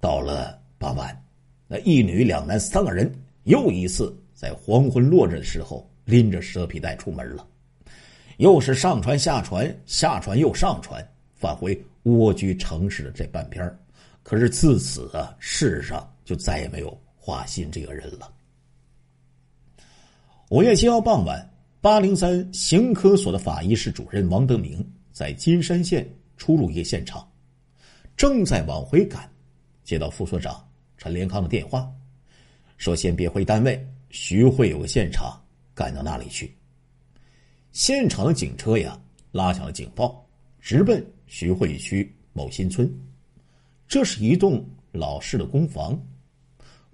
[0.00, 1.22] 到了傍晚，
[1.68, 7.44] 那一女两男三个人又一次在黄昏落日的时候拎着蛇皮袋出门了，
[8.36, 13.78] 又是上船下船，下船又上船，返回蜗居城市的这半边
[14.22, 18.32] 可是自此啊，世上就再也没有华信这个人了。
[20.50, 21.50] 五月七号傍晚。
[21.78, 26.04] 八零三刑科所的法医室主任王德明在金山县
[26.36, 27.24] 出入一个现场，
[28.16, 29.30] 正在往回赶，
[29.84, 31.88] 接到副所长陈连康的电话，
[32.76, 35.40] 说：“先别回单位，徐汇有个现场，
[35.74, 36.54] 赶到那里去。”
[37.72, 38.98] 现场的警车呀，
[39.32, 40.26] 拉响了警报，
[40.60, 42.90] 直奔徐汇区某新村。
[43.86, 46.00] 这是一栋老式的公房，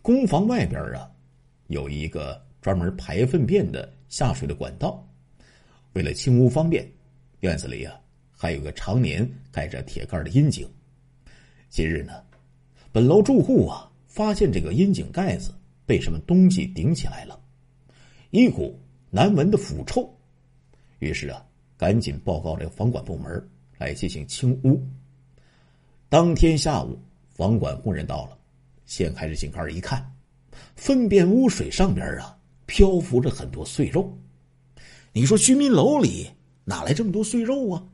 [0.02, 1.10] 公房外边啊，
[1.68, 3.92] 有一个专门排粪便的。
[4.08, 5.02] 下水的管道，
[5.94, 6.86] 为了清污方便，
[7.40, 7.98] 院子里啊
[8.30, 10.68] 还有个常年盖着铁盖的阴井。
[11.70, 12.12] 今日呢，
[12.92, 15.50] 本楼住户啊发现这个阴井盖子
[15.86, 17.40] 被什么东西顶起来了，
[18.30, 18.78] 一股
[19.10, 20.08] 难闻的腐臭，
[20.98, 21.44] 于是啊
[21.76, 24.82] 赶紧报告这个房管部门来进行清污。
[26.08, 26.98] 当天下午，
[27.30, 28.38] 房管工人到了，
[28.84, 30.04] 掀开这井盖一看，
[30.76, 32.38] 粪便污水上边啊。
[32.64, 34.16] 漂浮着很多碎肉，
[35.12, 36.30] 你说居民楼里
[36.64, 37.84] 哪来这么多碎肉啊？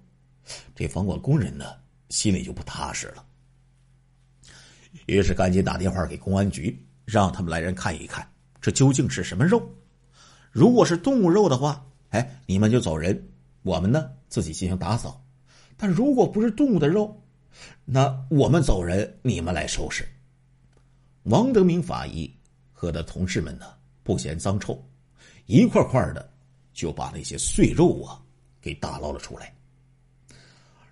[0.73, 1.65] 这房管工人呢，
[2.11, 3.27] 心里就不踏实了。
[5.07, 9.67] 于是赶紧打电话给公安局，让他们来人看一看，这究竟是什么肉？
[10.53, 13.31] 如果是动物肉的话，哎，你们就走人，
[13.63, 15.19] 我们呢自己进行打扫；
[15.79, 17.19] 但如果不是动物的肉，
[17.87, 20.07] 那我们走人，你们来收拾。
[21.23, 22.31] 王德明法医
[22.75, 23.65] 和他同事们呢？
[24.03, 24.79] 不嫌脏臭，
[25.47, 26.31] 一块块的
[26.75, 28.21] 就把那些碎肉啊
[28.61, 29.51] 给打捞了出来。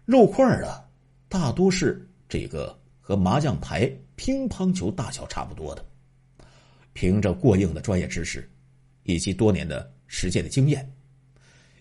[0.06, 0.82] 肉块啊，
[1.28, 5.84] 大多是这个和麻将牌、乒乓球大小差不多的。
[6.96, 8.50] 凭着过硬的专业知识
[9.02, 10.90] 以及多年的实践的经验，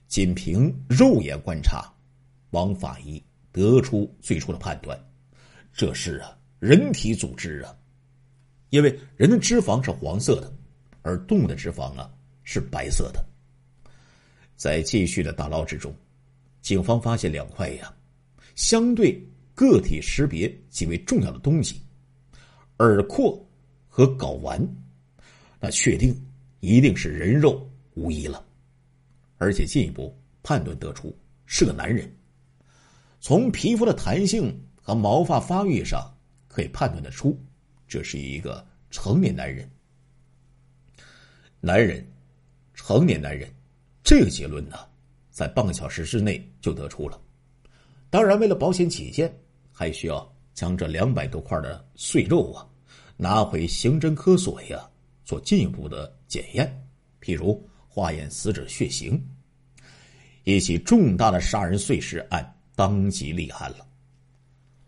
[0.10, 1.90] 仅凭肉眼观察，
[2.50, 5.00] 王法医得出最初的判断：
[5.72, 7.74] 这是啊人体组织啊，
[8.72, 10.52] 因为人的脂肪是黄色的。
[11.02, 12.12] 而动物的脂肪啊
[12.44, 13.24] 是白色的。
[14.58, 15.96] 在继续的打捞之中，
[16.62, 17.94] 警方发现两块呀，
[18.56, 21.80] 相对个体识别极为重要的东西——
[22.80, 23.40] 耳廓
[23.88, 24.60] 和睾丸。
[25.66, 26.16] 那确定
[26.60, 28.46] 一定是人肉无疑了，
[29.40, 31.12] 而且进一步判断得出
[31.48, 32.08] 是个男人。
[33.20, 36.08] 从皮肤的弹性和毛发发育上
[36.48, 37.36] 可以判断得出，
[37.88, 39.68] 这是一个成年男人。
[41.60, 42.08] 男人，
[42.76, 43.52] 成年男人，
[44.04, 44.78] 这个结论呢，
[45.32, 47.20] 在半个小时之内就得出了。
[48.12, 49.36] 当然，为了保险起见，
[49.72, 52.70] 还需要将这两百多块的碎肉啊
[53.18, 54.88] 拿回刑侦科所呀
[55.26, 56.88] 做进一步的检验，
[57.20, 59.22] 譬如化验死者血型。
[60.44, 63.88] 一起重大的杀人碎尸案当即立案了，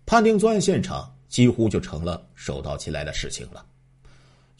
[0.06, 3.66] 判定作案现场几乎就成了手到擒来的事情了。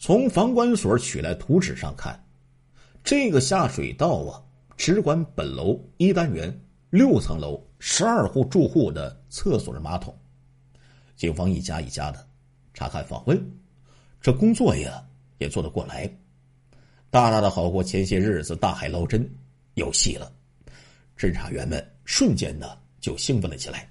[0.00, 2.20] 从房管所取来图纸上看，
[3.04, 4.42] 这个下水道啊，
[4.76, 6.60] 只管本楼一单元
[6.90, 10.16] 六层楼十二户住户的厕所的马桶。
[11.14, 12.28] 警方一家一家的
[12.74, 13.40] 查看访问，
[14.20, 15.04] 这工作呀
[15.38, 16.08] 也做得过来，
[17.10, 19.28] 大大的好过前些日子大海捞针，
[19.74, 20.30] 有戏了。
[21.16, 23.88] 侦查员们瞬间的就兴奋了起来。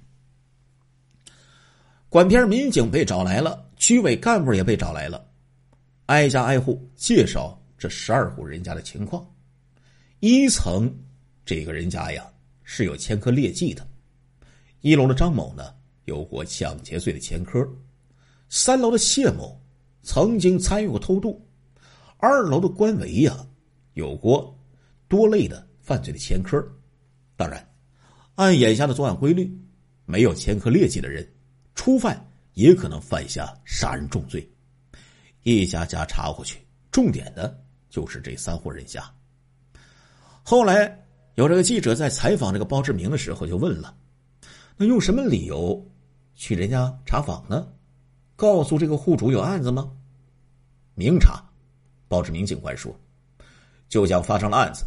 [2.10, 5.30] 管片民警被找来了，居委干部也被找来了，
[6.06, 9.26] 挨家挨户介绍这十二户人家的情况。
[10.20, 10.90] 一层
[11.46, 12.26] 这个人家呀
[12.64, 13.86] 是有前科劣迹的，
[14.82, 15.76] 一楼的张某呢
[16.06, 17.68] 有过抢劫罪的前科，
[18.48, 19.62] 三楼的谢某
[20.02, 21.46] 曾经参与过偷渡，
[22.18, 23.38] 二楼的关维呀
[23.94, 24.58] 有过
[25.08, 26.62] 多类的犯罪的前科。
[27.36, 27.68] 当然，
[28.36, 29.52] 按眼下的作案规律，
[30.06, 31.28] 没有前科劣迹的人，
[31.76, 34.50] 初犯也可能犯下杀人重罪。
[35.44, 36.60] 一家家查过去，
[36.92, 37.58] 重点的
[37.90, 39.04] 就是这三户人家。
[40.44, 43.96] 后来有这个记者在采访这个包志明的时候，就问了
[44.76, 45.86] ：“那用什么理由
[46.36, 47.68] 去人家查访呢？
[48.38, 49.92] 告诉这个户主有案子吗？”
[50.96, 51.44] 明查，
[52.08, 52.98] 包志明警官说
[53.90, 54.86] ：“就像发生了案子，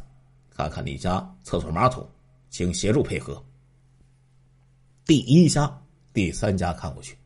[0.48, 2.08] 看看你家厕所马桶。”
[2.52, 3.40] 请协助配合。
[5.06, 5.72] 第一家、
[6.12, 7.16] 第三家看过去，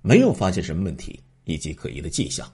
[0.00, 2.50] 没有发现什么问题以及可疑的迹象。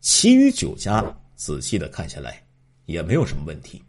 [0.00, 1.00] 其余九家
[1.36, 2.44] 仔细的看下来，
[2.86, 3.80] 也没有什么问题。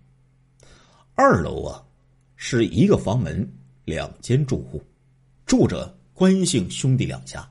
[1.15, 1.83] 二楼啊，
[2.35, 3.51] 是一个房门
[3.83, 4.79] 两间住户，
[5.47, 7.50] 住着关姓兄弟两家。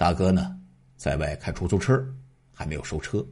[0.00, 0.58] 大哥呢，
[0.96, 2.02] 在外开出租车，
[2.54, 3.22] 还没有收车。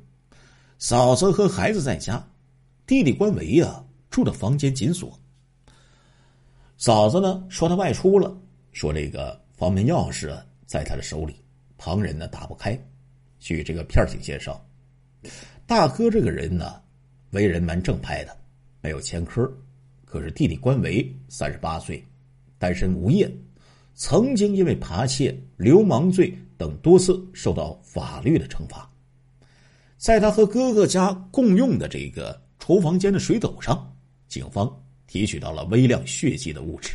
[0.76, 2.22] 嫂子和孩子在家，
[2.86, 3.82] 弟弟关维呀。
[4.10, 5.18] 住的房间紧锁。
[6.76, 8.38] 嫂子呢说他外出了，
[8.72, 11.36] 说这个房门钥匙在他的手里，
[11.78, 12.78] 旁人呢打不开。
[13.38, 14.62] 据这个片警介绍，
[15.66, 16.82] 大哥这个人呢，
[17.30, 18.36] 为人蛮正派的，
[18.82, 19.50] 没有前科。
[20.04, 22.04] 可是弟弟关维三十八岁，
[22.58, 23.30] 单身无业，
[23.94, 28.90] 曾经因为扒窃、流氓罪等多次受到法律的惩罚。
[29.96, 33.90] 在他和哥哥家共用的这个厨房间的水斗上。
[34.28, 34.70] 警方
[35.06, 36.94] 提取到了微量血迹的物质，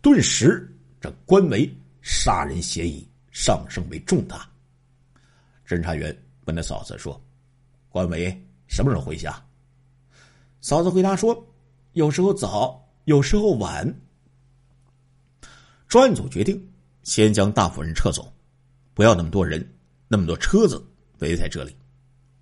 [0.00, 1.68] 顿时这关维
[2.00, 4.48] 杀人嫌疑上升为重大。
[5.66, 7.20] 侦查员问他嫂子说
[7.90, 8.30] ：“关维
[8.68, 9.34] 什么时候回家？”
[10.62, 11.44] 嫂子回答说
[11.94, 13.92] ：“有时候早，有时候晚。”
[15.88, 16.72] 专案组决定
[17.02, 18.32] 先将大夫人撤走，
[18.94, 19.66] 不要那么多人、
[20.08, 20.84] 那么多车子
[21.20, 21.74] 围在这里，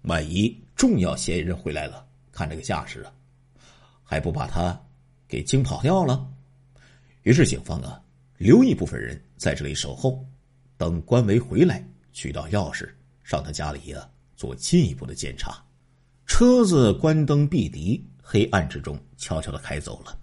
[0.03, 3.13] 万一重要嫌疑人回来了，看这个架势啊！
[4.03, 4.79] 还不把他
[5.29, 6.29] 给惊跑掉了？
[7.23, 8.03] 于是警方啊，
[8.37, 10.27] 留一部分人在这里守候，
[10.77, 12.89] 等关维回来取到钥匙，
[13.23, 15.63] 上他家里呀做进一步的检查。
[16.27, 20.19] 车子关灯闭敌，黑暗之中悄悄的开走了。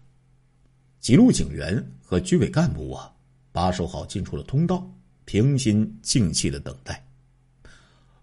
[1.00, 3.14] 几路警员和居委干部啊，
[3.52, 4.90] 把守好进出的通道，
[5.28, 7.06] 平心静气的等待。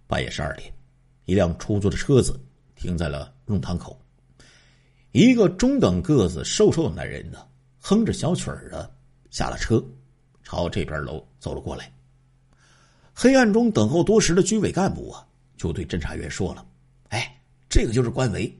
[0.06, 0.72] 半夜十二点，
[1.26, 2.40] 一辆出租的车子
[2.74, 4.00] 停在了弄堂口。
[5.12, 7.46] 一个中等个子、瘦瘦的男人呢，
[7.78, 8.90] 哼着小曲儿的
[9.28, 9.84] 下了车，
[10.42, 11.92] 朝这边楼走了过来。
[13.12, 15.26] 黑暗中等候多时的军委干部啊，
[15.58, 16.66] 就对侦查员说了
[17.10, 17.38] ：“哎，
[17.68, 18.50] 这个就是关维。”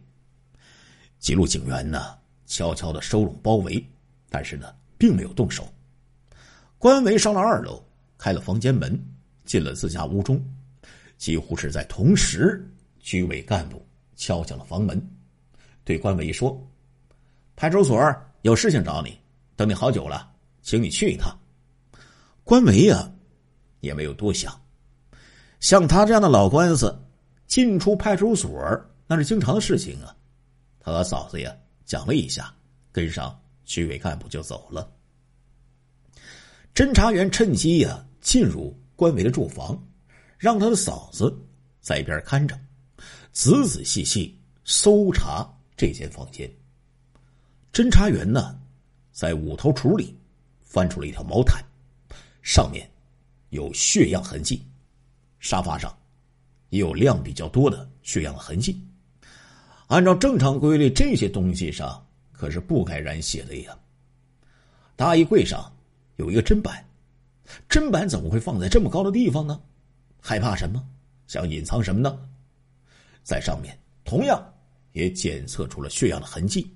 [1.19, 2.15] 几路警员呢，
[2.45, 3.83] 悄悄的收拢包围，
[4.29, 5.67] 但是呢，并没有动手。
[6.77, 7.83] 关维上了二楼，
[8.25, 8.99] 开了房间门，
[9.45, 10.43] 进了自家屋中，
[11.19, 12.67] 几乎是在同时，
[12.99, 14.99] 居委干部敲响了房门。
[15.85, 16.59] 对关伟说
[17.55, 18.03] ：“派出所
[18.41, 19.21] 有事情找你，
[19.57, 21.39] 等你好久了，请你去一趟。”
[22.45, 23.13] 关伟呀，
[23.81, 24.59] 也没有多想，
[25.61, 26.99] 像他这样的老官司，
[27.47, 28.59] 进出派出所
[29.07, 30.17] 那是经常的事情啊。
[30.81, 31.55] 他和嫂子呀
[31.85, 32.51] 讲了一下，
[32.91, 34.91] 跟上区委干部就走了。
[36.75, 39.81] 侦查员趁机呀进入关伟的住房，
[40.37, 41.33] 让他的嫂子
[41.81, 42.59] 在一边看着，
[43.31, 45.49] 仔仔细细搜查。
[45.77, 46.49] 这间房间，
[47.73, 48.57] 侦查员呢，
[49.11, 50.17] 在五头橱里
[50.63, 51.61] 翻出了一条毛毯，
[52.43, 52.89] 上面
[53.51, 54.65] 有血样痕迹，
[55.41, 55.93] 沙发上
[56.71, 58.81] 也有量比较多的血样痕迹。
[59.89, 63.77] 按照正常规律，这些东西上可是不该染血的呀。
[64.95, 65.71] 大衣柜上
[66.17, 66.87] 有一个砧板，
[67.69, 69.61] 砧板怎么会放在这么高的地方呢？
[70.21, 70.87] 害怕什么？
[71.27, 72.19] 想隐藏什么呢？
[73.23, 74.43] 在上面同样
[74.93, 76.71] 也检测出了血样的痕迹。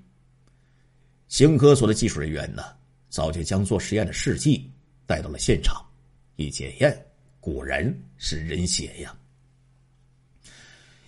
[1.28, 2.64] 刑科所的技术人员呢，
[3.10, 4.70] 早就将做实验的试剂
[5.06, 5.84] 带到了现场，
[6.36, 7.06] 一检验，
[7.40, 9.14] 果然是人血呀。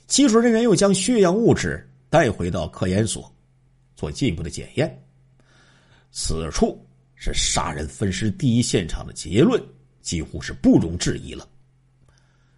[0.07, 3.35] 技术人员又将血样物质带回到科研所，
[3.97, 5.03] 做进一步的检验。
[6.11, 6.85] 此处
[7.23, 9.63] 是杀人分尸第一现场的结论，
[10.01, 11.47] 几乎是不容置疑了。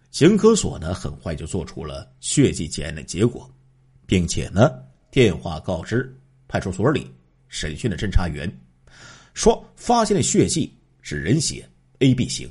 [0.09, 3.53] 刑科所呢，很快就做出了血迹检验的结果，
[4.05, 4.71] 并且呢，
[5.11, 7.11] 电话告知派出所里
[7.49, 8.49] 审讯的侦查员，
[9.33, 12.49] 说发现的血迹是人血 AB 型。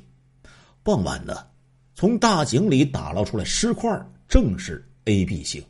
[0.82, 1.46] 傍晚呢，
[1.94, 3.90] 从大井里打捞出来尸块，
[4.28, 5.64] 正是 AB 型。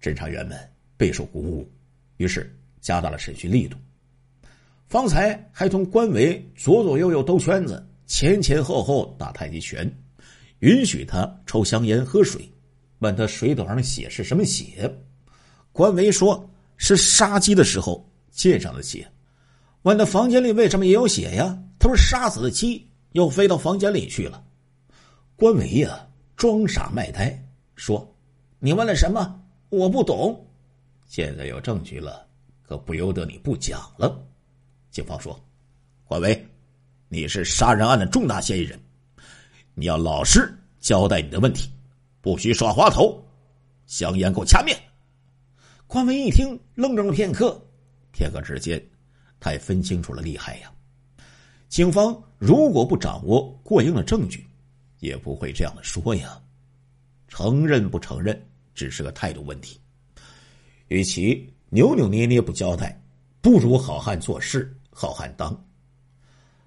[0.00, 0.58] 侦查员们
[0.96, 1.70] 备受鼓舞，
[2.16, 3.76] 于是加大了审讯力度。
[4.92, 9.90] 方才还同官委左左右右兜圈子，前前后后打太极拳。
[10.58, 12.46] 允许他抽香烟、喝水，
[12.98, 14.94] 问他水斗上血是什么血？
[15.72, 19.10] 官维说是杀鸡的时候溅上的血。
[19.80, 21.58] 问他房间里为什么也有血呀？
[21.78, 24.44] 他说杀死的鸡又飞到房间里去了。
[25.36, 27.42] 官维呀，装傻卖呆，
[27.76, 28.14] 说
[28.60, 29.40] ：“你问了什么？
[29.70, 30.38] 我不懂。
[31.06, 32.26] 现在有证据了，
[32.62, 34.22] 可不由得你不讲了。”
[34.92, 35.42] 警方说
[36.04, 36.46] ：“官维，
[37.08, 38.78] 你是杀人案的重大嫌疑人。”
[39.74, 41.70] 你要老实交代你的问题，
[42.20, 43.18] 不许耍滑头。
[43.86, 44.78] 香烟给我掐灭。
[45.86, 47.58] 关文一听，愣怔了片刻，
[48.12, 48.82] 片刻之间，
[49.40, 50.70] 他也分清楚了厉害呀。
[51.68, 54.46] 警方如果不掌握过硬的证据，
[55.00, 56.38] 也不会这样的说呀。
[57.28, 58.38] 承认不承认，
[58.74, 59.80] 只是个态度问题。
[60.88, 63.02] 与其扭扭捏捏不交代，
[63.40, 65.64] 不如好汉做事好汉当。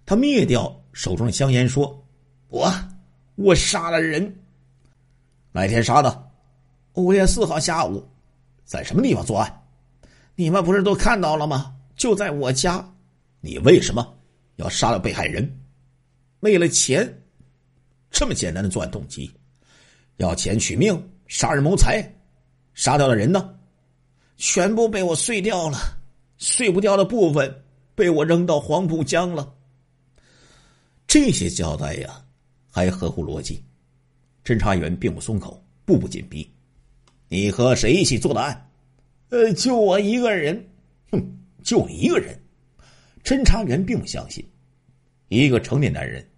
[0.06, 2.06] 他灭掉手中的香烟，说
[2.50, 2.70] ：“我。”
[3.36, 4.34] 我杀了人，
[5.52, 6.32] 哪天杀的？
[6.94, 8.02] 五月四号下午，
[8.64, 9.64] 在什么地方作案？
[10.36, 11.76] 你们不是都看到了吗？
[11.98, 12.90] 就在我家。
[13.42, 14.18] 你为什么
[14.56, 15.60] 要杀了被害人？
[16.40, 17.22] 为了钱。
[18.10, 19.30] 这么简单的作案动机，
[20.16, 20.98] 要钱取命，
[21.28, 22.10] 杀人谋财。
[22.74, 23.54] 杀掉的人呢？
[24.38, 25.78] 全部被我碎掉了，
[26.38, 27.64] 碎不掉的部分
[27.96, 29.56] 被我扔到黄浦江了。
[31.08, 32.22] 这些交代呀。
[32.70, 33.64] 还合乎逻辑，
[34.44, 36.46] 侦查员并不松口，步步紧逼。
[37.30, 38.70] 你和谁一起做的案？
[39.30, 40.62] 呃，就我一个人。
[41.10, 42.38] 哼，就你一个人。
[43.24, 44.46] 侦查员并不相信，
[45.30, 46.30] 一个成年男人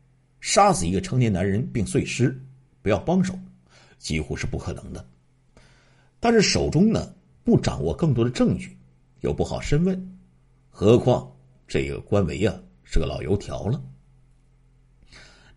[0.41, 2.39] 杀死一个成年男人并碎尸，
[2.83, 3.33] 不要帮手，
[3.97, 5.03] 几乎是不可能的。
[6.19, 7.11] 但是手中呢，
[7.43, 8.77] 不掌握更多的证据，
[9.21, 10.19] 又不好深问，
[10.69, 11.35] 何况
[11.67, 13.83] 这个官维啊是个老油条了。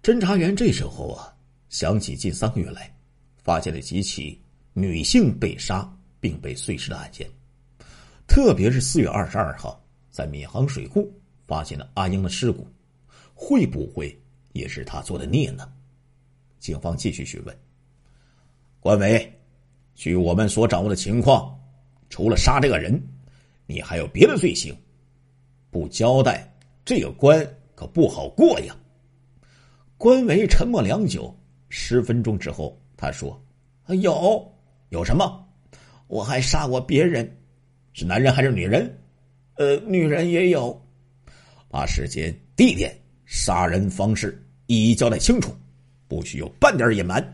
[0.03, 1.35] 侦查员这时候啊，
[1.69, 2.93] 想起近三个月来
[3.37, 4.41] 发现了几起
[4.73, 5.89] 女性被杀
[6.19, 7.29] 并被碎尸的案件，
[8.27, 11.13] 特别是四月二十二号在闵行水库
[11.47, 12.67] 发现的阿英的尸骨，
[13.35, 14.19] 会不会
[14.53, 15.71] 也是他做的孽呢？
[16.59, 17.57] 警方继续询问。
[18.81, 19.41] 关伟，
[19.95, 21.59] 据我们所掌握的情况，
[22.09, 23.01] 除了杀这个人，
[23.67, 24.75] 你还有别的罪行，
[25.71, 26.53] 不交代，
[26.85, 28.77] 这个关可不好过呀。
[29.97, 31.35] 关维沉默良久，
[31.69, 33.41] 十分钟之后，他说
[34.01, 34.53] ：“有
[34.89, 35.47] 有什么？
[36.09, 37.31] 我还杀过别人，
[37.93, 38.99] 是男人还是女人？
[39.55, 40.81] 呃，女人也有。
[41.69, 42.93] 把时间、地点、
[43.25, 45.55] 杀人方式一一交代清楚，
[46.09, 47.25] 不许有半点隐瞒。”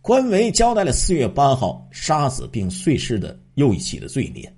[0.00, 4.54] 关维交代了四月八号杀死并碎尸的又一起的罪孽。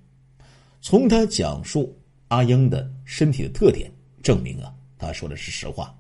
[0.82, 1.97] 从他讲述
[2.29, 3.91] 阿英的身体的特点，
[4.22, 5.95] 证明啊，他说的是实话。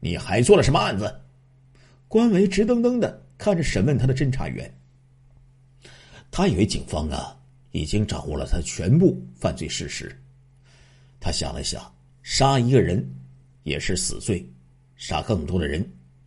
[0.00, 1.22] 你还做了什么案子？
[2.08, 4.72] 关伟直瞪瞪的看着审问他的侦查员。
[6.30, 7.36] 他以为警方啊
[7.72, 10.14] 已经掌握了他全部犯罪事实。
[11.18, 11.92] 他想了想，
[12.22, 13.04] 杀一个人
[13.62, 14.46] 也是死罪，
[14.96, 15.84] 杀更多的人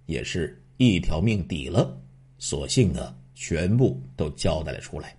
[0.07, 1.95] 也是一条命抵了，
[2.39, 5.15] 索性呢全部都交代了出来。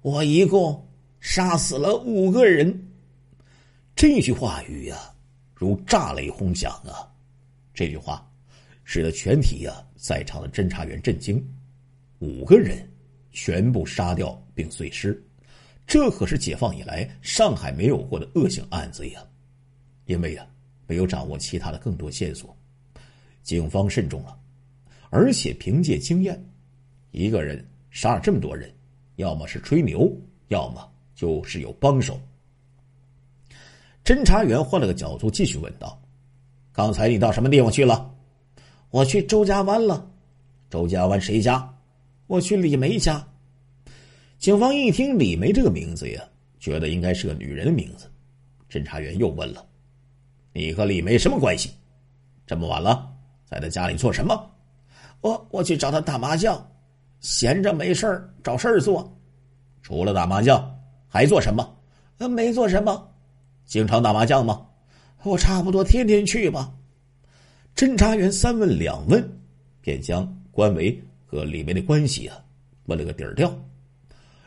[0.00, 0.88] 我一共
[1.22, 2.76] 杀死了五个人。
[3.94, 4.98] 这句话语呀，
[5.54, 7.06] 如炸雷轰响啊！
[7.72, 8.28] 这句话，
[8.82, 11.40] 使得全体呀在场的侦查员震惊。
[12.18, 12.76] 五个人
[13.30, 15.22] 全部杀掉并碎尸，
[15.86, 19.24] 这可是解放以来上海没有过的恶性案子呀！
[20.06, 20.44] 因为呀，
[20.88, 22.54] 没有掌握其他的更多线索，
[23.44, 24.36] 警方慎重了。
[25.08, 26.44] 而且凭借经验，
[27.12, 28.74] 一个人杀了这么多人，
[29.14, 30.12] 要么是吹牛，
[30.48, 30.91] 要么
[31.22, 32.20] 就是有帮手。
[34.04, 35.96] 侦查员换了个角度继续问道
[36.74, 38.12] ：“刚才你到什么地方去了
[38.90, 40.04] ？”“我去周家湾了。
[40.68, 41.72] ”“周家湾谁家
[42.26, 43.24] ？”“我去李梅家。”
[44.40, 46.20] 警方一听李梅这个名字呀，
[46.58, 48.10] 觉得应该是个女人的名字。
[48.68, 49.64] 侦查员又问了
[50.52, 51.70] ：“你和李梅什么关系？
[52.48, 53.08] 这么晚了，
[53.44, 54.50] 在她家里做什么
[55.22, 56.68] ？”“我我去找她打麻将，
[57.20, 59.16] 闲着没事找事儿做。
[59.82, 60.81] ”“除了打麻将，
[61.12, 61.76] 还做什么？”“，
[62.30, 63.10] 没做什么。”
[63.66, 64.66] 经常打麻将吗？
[65.24, 66.72] 我差不多天天去吧。
[67.76, 69.40] 侦查员三问两问，
[69.82, 72.36] 便将关维和李梅的关系啊
[72.86, 73.54] 问了个底儿掉。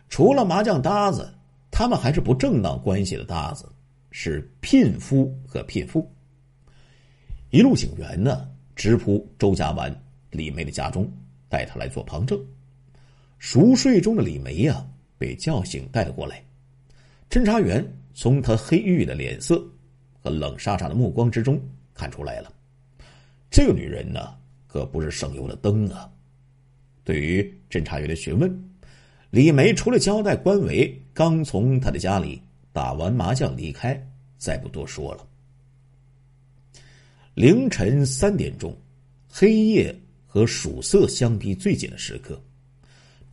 [0.09, 1.31] 除了麻将搭子，
[1.69, 3.71] 他们还是不正当关系的搭子，
[4.09, 6.11] 是聘夫和聘妇。
[7.51, 11.07] 一路警员呢直扑周家湾李梅的家中，
[11.47, 12.39] 带她来做旁证。
[13.37, 14.85] 熟睡中的李梅呀
[15.17, 16.44] 被叫醒，带了过来。
[17.29, 17.85] 侦查员。
[18.17, 19.61] 从他黑郁的脸色
[20.21, 21.61] 和冷沙沙的目光之中
[21.93, 22.49] 看出来了，
[23.51, 24.33] 这个女人呢
[24.67, 26.09] 可不是省油的灯啊。
[27.03, 28.69] 对于侦查员的询问，
[29.31, 34.01] 李梅除了交代关伟刚从他的家里打完麻将离开，
[34.37, 35.27] 再不多说了。
[37.33, 38.73] 凌晨三点钟，
[39.27, 39.93] 黑夜
[40.25, 42.41] 和曙色相逼最紧的时刻，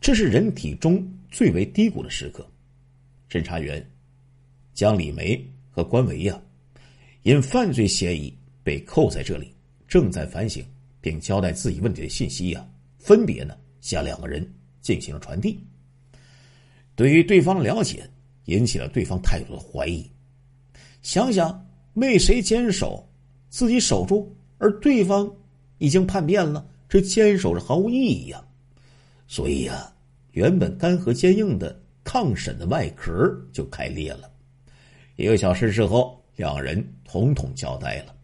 [0.01, 2.45] 这是人体中最为低谷的时刻。
[3.33, 3.83] 侦查员。
[4.75, 6.39] 将李梅和关维呀，
[7.23, 8.31] 因犯罪嫌疑
[8.63, 9.51] 被扣在这里，
[9.87, 10.63] 正在反省
[11.01, 12.63] 并交代自己问题的信息呀，
[12.99, 14.47] 分别呢向两个人
[14.81, 15.59] 进行了传递。
[16.95, 18.07] 对于对方的了解，
[18.45, 20.07] 引起了对方态度的怀疑。
[21.01, 23.07] 想想为谁坚守，
[23.49, 25.31] 自己守住，而对方
[25.79, 28.43] 已经叛变了，这坚守是毫无意义呀。
[29.27, 29.91] 所以呀，
[30.33, 33.13] 原本干涸坚硬的抗审的外壳
[33.51, 34.29] 就开裂了。
[35.15, 38.15] 一个小时之后，两人统统交代了。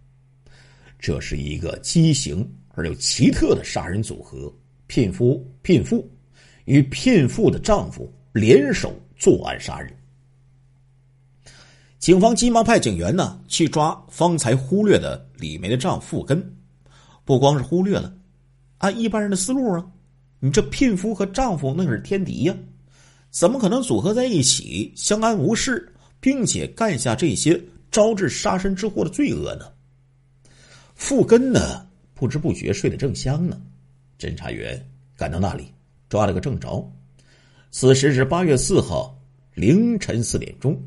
[0.97, 4.53] 这是一个畸形而又奇特的杀人组合：
[4.87, 6.09] 聘夫、聘妇
[6.65, 9.93] 与聘妇的丈夫联手作案杀人。
[11.99, 16.55] 警方急忙派警员呢去抓方才忽略的李梅的丈夫根。
[17.25, 18.11] 不光是忽略了，
[18.79, 19.85] 按一般人的思路啊，
[20.39, 22.55] 你这聘夫和丈夫那可是天敌呀，
[23.29, 25.93] 怎么可能组合在一起相安无事？
[26.19, 29.71] 并且干下这些招致杀身之祸的罪恶呢？
[30.95, 31.87] 傅根呢？
[32.13, 33.61] 不知不觉睡得正香呢。
[34.19, 35.71] 侦查员赶到那里，
[36.09, 36.91] 抓了个正着。
[37.71, 39.17] 此时是八月四号
[39.53, 40.77] 凌晨四点钟，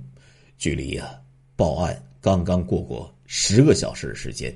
[0.59, 1.19] 距离呀
[1.57, 4.55] 报案刚刚过过十个小时的时间。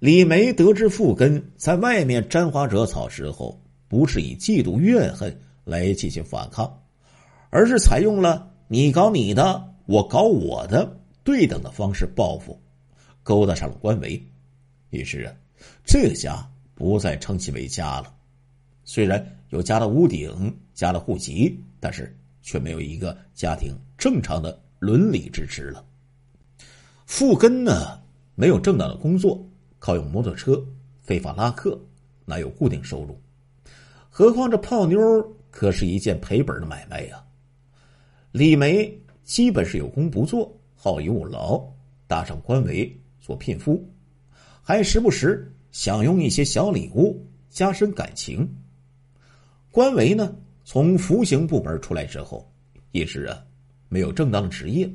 [0.00, 5.34] 李梅得知傅根在外面沾花惹草之后，不是以嫉妒怨恨
[5.64, 6.82] 来进行反抗，
[7.50, 8.50] 而是采用了。
[8.68, 12.60] 你搞你的，我搞我的，对等的方式报复，
[13.22, 14.22] 勾搭上了官媒，
[14.90, 15.32] 于是啊，
[15.84, 18.14] 这个家不再称其为家了。
[18.84, 25.84] 虽然有家的屋顶、家的户籍，但是却没有一个家庭正常的伦理支持了。
[27.06, 28.00] 富根呢，
[28.36, 29.44] 没有正当的工作，
[29.78, 30.64] 靠用摩托车
[31.00, 31.78] 非法拉客，
[32.24, 33.20] 哪有固定收入？
[34.08, 35.00] 何况这泡妞
[35.50, 37.22] 可是一件赔本的买卖呀。
[38.32, 38.92] 李梅
[39.24, 41.62] 基本是有功不做，好逸恶劳，
[42.06, 43.84] 搭上官维做聘夫，
[44.62, 48.48] 还时不时享用一些小礼物，加深感情。
[49.70, 50.34] 官维呢，
[50.64, 52.48] 从服刑部门出来之后，
[52.92, 53.44] 一直啊
[53.88, 54.88] 没有正当的职业，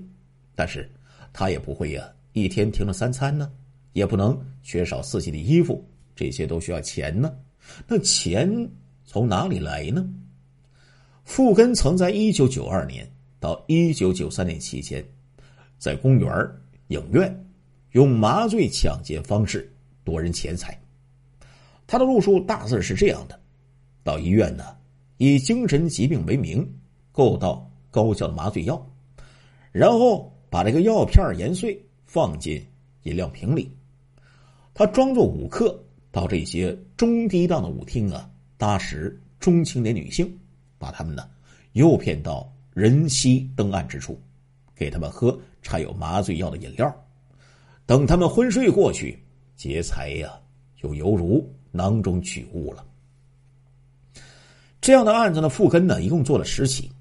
[0.54, 0.90] 但是
[1.32, 3.52] 他也不会呀一天停了三餐呢，
[3.94, 5.86] 也不能缺少四季的衣服，
[6.16, 7.34] 这些都需要钱呢。
[7.88, 8.70] 那钱
[9.06, 10.08] 从哪里来呢？
[11.26, 13.06] 傅根曾在一九九二年。
[13.38, 15.06] 到一九九三年期间，
[15.78, 16.28] 在公园、
[16.88, 17.46] 影院
[17.92, 19.72] 用麻醉抢劫方式
[20.04, 20.76] 夺人钱财。
[21.86, 23.40] 他的路数大致是这样的：
[24.04, 24.76] 到医院呢，
[25.18, 26.68] 以精神疾病为名
[27.12, 28.84] 购到高效的麻醉药，
[29.72, 32.66] 然后把这个药片研碎，放进
[33.04, 33.70] 饮料瓶里。
[34.74, 35.80] 他装作舞客
[36.12, 40.36] 到这些中低档的舞厅啊，搭识中青年女性，
[40.86, 41.28] 把他们呢
[41.74, 42.48] 诱骗到。
[42.76, 44.20] 人稀灯暗之处，
[44.76, 46.94] 给他们喝掺有麻醉药的饮料，
[47.86, 49.18] 等他们昏睡过去，
[49.56, 50.30] 劫财呀，
[50.76, 52.86] 就犹如囊中取物了。
[54.82, 56.92] 这样的案子呢，复根呢，一共做了十起，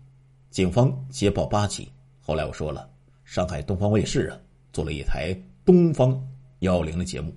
[0.48, 1.90] 警方接报八起。
[2.20, 2.88] 后来我说了，
[3.24, 4.38] 上海东方卫视啊，
[4.72, 6.24] 做了一台《东方
[6.60, 7.34] 幺零》的节目。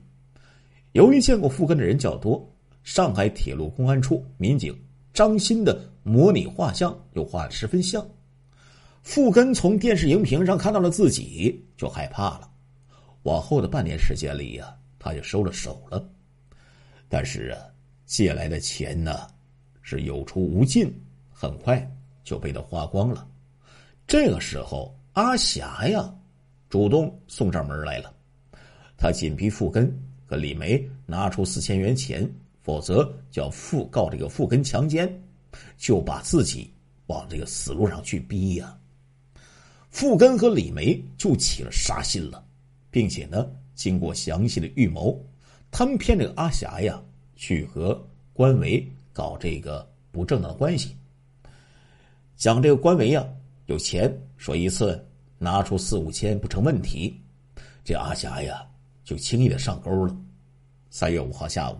[0.91, 2.48] 由于见过复根的人较多，
[2.84, 4.80] 上海铁路公安处民警
[5.18, 8.07] 张鑫的模拟画像又画的十分像。
[9.01, 12.47] 傅根从电视荧屏上看到了自己，就害怕了。
[13.24, 16.07] 往后的半年时间里呀，他就收了手了。
[17.09, 17.57] 但是啊，
[18.05, 19.28] 借来的钱呢，
[19.82, 20.93] 是有出无进，
[21.34, 21.91] 很快
[22.24, 23.28] 就被他花光了。
[24.05, 26.13] 这个时候，阿霞呀，
[26.70, 28.13] 主动送上门来了。
[28.95, 29.91] 他紧逼傅根
[30.28, 32.32] 和李梅拿出四千元钱，
[32.68, 35.09] 否则叫傅告这个傅根强奸，
[35.78, 36.70] 就把自己
[37.05, 38.78] 往这个死路上去逼呀。
[39.89, 42.43] 傅根和李梅就起了杀心了，
[42.91, 45.18] 并且呢，经过详细的预谋。
[45.72, 47.01] 他们骗这个阿霞呀，
[47.38, 50.93] 去和官维搞这个不正当的关系。
[52.36, 53.26] 讲这个官维呀
[53.68, 55.01] 有钱，说一次
[55.38, 57.18] 拿出四五千不成问题。
[57.86, 58.68] 这阿霞呀
[59.05, 60.13] 就轻易的上钩了。
[60.89, 61.78] 三月五号下午，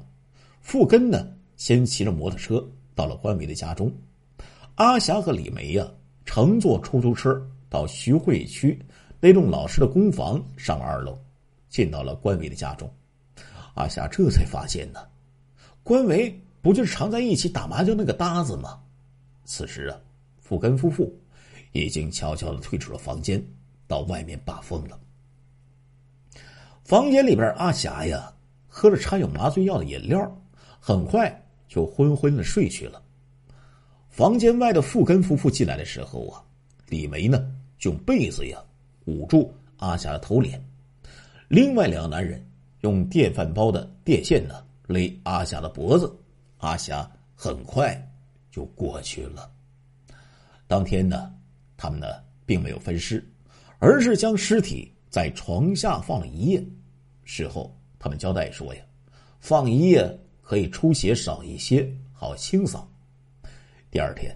[0.68, 2.62] 傅根呢先骑着摩托车
[2.94, 3.90] 到了关维的家中，
[4.76, 5.88] 阿霞和李梅呀
[6.26, 8.78] 乘坐出租车到徐汇区
[9.22, 11.18] 那栋老式的公房上二楼，
[11.70, 12.92] 进到了关维的家中。
[13.76, 15.00] 阿霞这才发现呢，
[15.84, 18.78] 关维不就是常在一起打麻将那个搭子吗？
[19.46, 19.98] 此时啊，
[20.38, 21.18] 傅根夫妇
[21.72, 23.42] 已经悄悄的退出了房间，
[23.88, 25.00] 到外面把风了。
[26.84, 28.34] 房间里边，阿霞呀
[28.68, 30.30] 喝了掺有麻醉药的饮料，
[30.80, 33.02] 很快就昏昏的睡去了。
[34.10, 36.44] 房间外的富根夫妇进来的时候啊，
[36.88, 37.52] 李梅呢
[37.82, 38.58] 用被子呀
[39.06, 40.64] 捂住阿霞的头脸，
[41.48, 42.44] 另外两个男人。
[42.82, 46.16] 用电饭煲的电线呢勒阿霞的脖子，
[46.58, 48.00] 阿霞很快
[48.52, 49.52] 就过去了。
[50.68, 51.34] 当天呢，
[51.76, 52.06] 他们呢
[52.46, 53.28] 并没有分尸，
[53.80, 56.64] 而是将尸体在床下放了一夜。
[57.24, 58.82] 事后他们交代说呀，
[59.40, 60.08] 放一夜
[60.48, 62.90] 可以出血少一些，好清扫。
[63.92, 64.34] 第二天，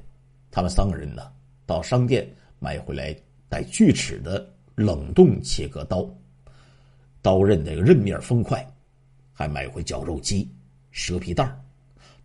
[0.52, 1.32] 他们三个人呢
[1.66, 3.16] 到商店买回来
[3.48, 6.06] 带锯齿的冷冻切割刀。
[7.22, 8.70] 刀刃的刃面锋快，
[9.32, 10.54] 还买回绞肉机、
[10.92, 11.58] 蛇皮袋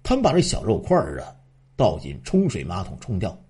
[0.02, 1.32] 他们把这小肉块啊
[1.76, 3.40] 倒进冲水马桶冲掉，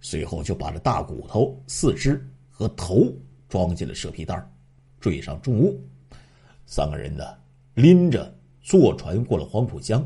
[0.00, 3.12] 随后就把这大骨头、四肢和头
[3.46, 4.42] 装进了蛇皮袋
[5.00, 5.78] 坠上重物。
[6.64, 7.36] 三个人呢
[7.74, 8.34] 拎着
[8.66, 10.04] 坐船过了黄浦江，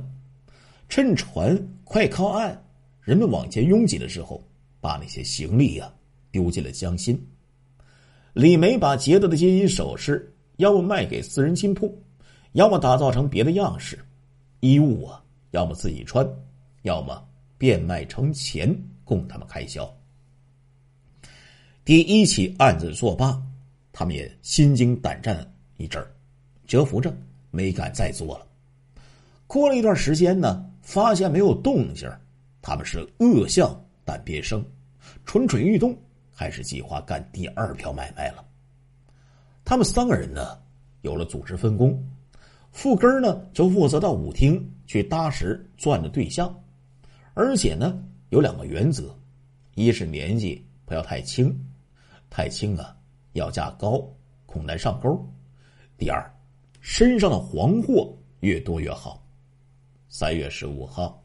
[0.86, 2.62] 趁船快靠岸，
[3.00, 4.46] 人们往前拥挤的时候，
[4.82, 5.90] 把那些行李呀
[6.30, 7.18] 丢进了江心。
[8.34, 10.30] 李梅把劫得的金银首饰。
[10.56, 11.98] 要么卖给私人金铺，
[12.52, 13.98] 要么打造成别的样式，
[14.60, 16.28] 衣物啊，要么自己穿，
[16.82, 18.70] 要么变卖成钱
[19.02, 19.90] 供他们开销。
[21.82, 23.42] 第一起案子作罢，
[23.90, 26.12] 他们也心惊胆战一阵儿，
[26.66, 27.10] 蛰伏着
[27.50, 28.46] 没敢再做了。
[29.50, 32.08] 过了一段时间呢，发现没有动静，
[32.62, 34.64] 他们是恶向胆边生，
[35.26, 35.92] 蠢蠢欲动，
[36.36, 38.44] 开始计划干第二票买卖了。
[39.64, 40.56] 他们三个人呢，
[41.00, 42.00] 有了组织分工，
[42.70, 46.56] 富根呢就负责到舞厅去搭石钻的对象，
[47.34, 49.12] 而且呢有两个原则：
[49.74, 51.52] 一是年纪不要太轻，
[52.30, 52.96] 太轻啊
[53.32, 54.00] 要价高，
[54.46, 55.10] 恐难上钩；
[55.98, 56.24] 第二，
[56.80, 59.19] 身上的黄货越多越好。
[60.12, 61.22] 三月十五号，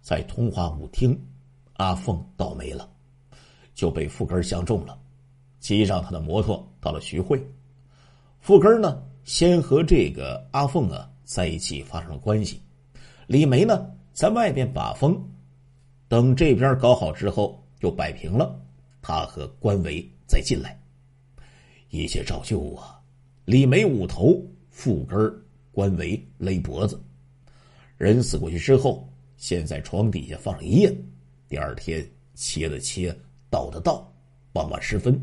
[0.00, 1.16] 在通化舞厅，
[1.74, 2.90] 阿凤倒霉了，
[3.76, 4.98] 就被富根相中了，
[5.60, 7.40] 骑上他的摩托到了徐汇。
[8.40, 12.60] 富根呢，先和这个阿凤啊在一起发生了关系。
[13.28, 15.16] 李梅呢，在外边把风，
[16.08, 18.60] 等这边搞好之后又摆平了，
[19.00, 20.76] 他和关维再进来，
[21.88, 23.00] 一切照旧啊。
[23.44, 25.16] 李梅捂头，富根
[25.70, 27.00] 关维勒脖子，
[27.96, 30.96] 人死过去之后，先在床底下放一夜，
[31.48, 33.16] 第二天切的切，
[33.50, 34.12] 倒的倒，
[34.52, 35.20] 傍晚时分，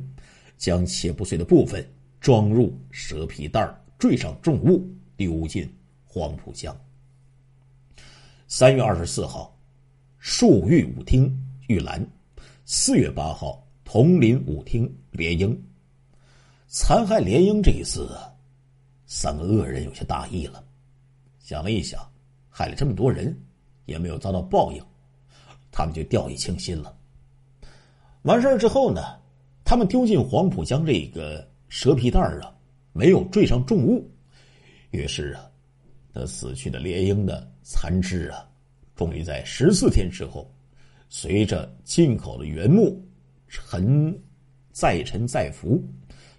[0.57, 1.85] 将切不碎的部分。
[2.19, 5.67] 装入蛇皮袋儿坠上重物，丢进
[6.05, 6.79] 黄浦江。
[8.47, 9.57] 三月二十四号，
[10.19, 11.35] 树玉舞厅
[11.67, 11.99] 玉兰；
[12.63, 15.59] 四月八号，铜陵舞厅联英。
[16.67, 18.15] 残害联英这一次，
[19.07, 20.63] 三个恶人有些大意了。
[21.39, 22.07] 想了一想，
[22.51, 23.35] 害了这么多人，
[23.85, 24.83] 也没有遭到报应，
[25.71, 26.95] 他们就掉以轻心了。
[28.21, 29.01] 完事儿之后呢，
[29.65, 31.49] 他们丢进黄浦江这个。
[31.73, 32.53] 蛇皮袋儿啊，
[32.91, 34.05] 没有坠上重物，
[34.89, 35.49] 于是啊，
[36.11, 38.45] 那死去的猎鹰的残肢啊，
[38.93, 40.53] 终于在十四天之后，
[41.07, 43.01] 随着进口的原木
[43.47, 44.13] 沉
[44.73, 45.81] 再沉再浮，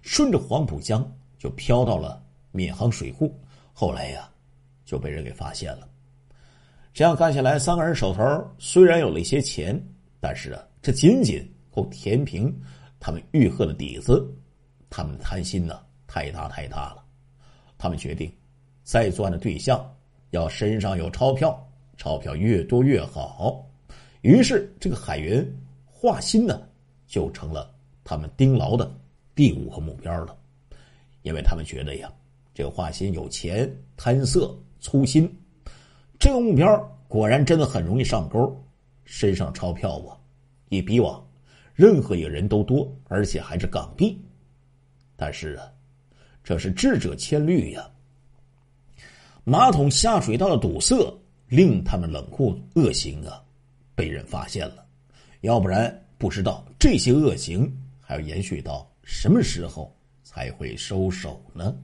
[0.03, 1.03] 顺着黄浦江
[1.39, 3.35] 就飘到了闵行水库。
[3.73, 4.29] 后来呀，
[4.85, 5.89] 就被人给发现了。
[6.93, 8.23] 这样看下来，三个人手头
[8.59, 9.81] 虽然有了一些钱，
[10.19, 12.55] 但是啊，这仅仅够填平
[12.99, 14.31] 他们欲壑的底子，
[14.91, 17.03] 他们的贪心呢太大太大了。
[17.79, 18.31] 他们决定，
[18.83, 19.83] 再作案的对象
[20.29, 21.67] 要身上有钞票，
[21.97, 23.67] 钞票越多越好。
[24.21, 25.43] 于是，这个海员
[25.83, 26.61] 华歆呢，
[27.07, 27.73] 就成了
[28.03, 28.95] 他们盯牢的
[29.33, 30.37] 第五个目标了。
[31.23, 32.13] 因为他们觉得呀，
[32.53, 33.67] 这个华歆有钱、
[33.97, 35.27] 贪色、粗心，
[36.23, 38.57] 这个目标果然真的很容易上钩。
[39.03, 40.15] 身上钞票啊，
[40.69, 41.21] 比比往
[41.73, 44.17] 任何一个人都多，而且还是港币。
[45.17, 45.69] 但是啊。
[46.41, 47.89] 这是智者千虑呀！
[49.43, 50.95] 马桶下水道的堵塞
[51.47, 53.43] 令他们冷酷恶行啊
[53.93, 54.85] 被人发现了，
[55.41, 57.69] 要不然不知道这些恶行
[57.99, 59.93] 还要延续到什么时候
[60.23, 61.75] 才会收手呢？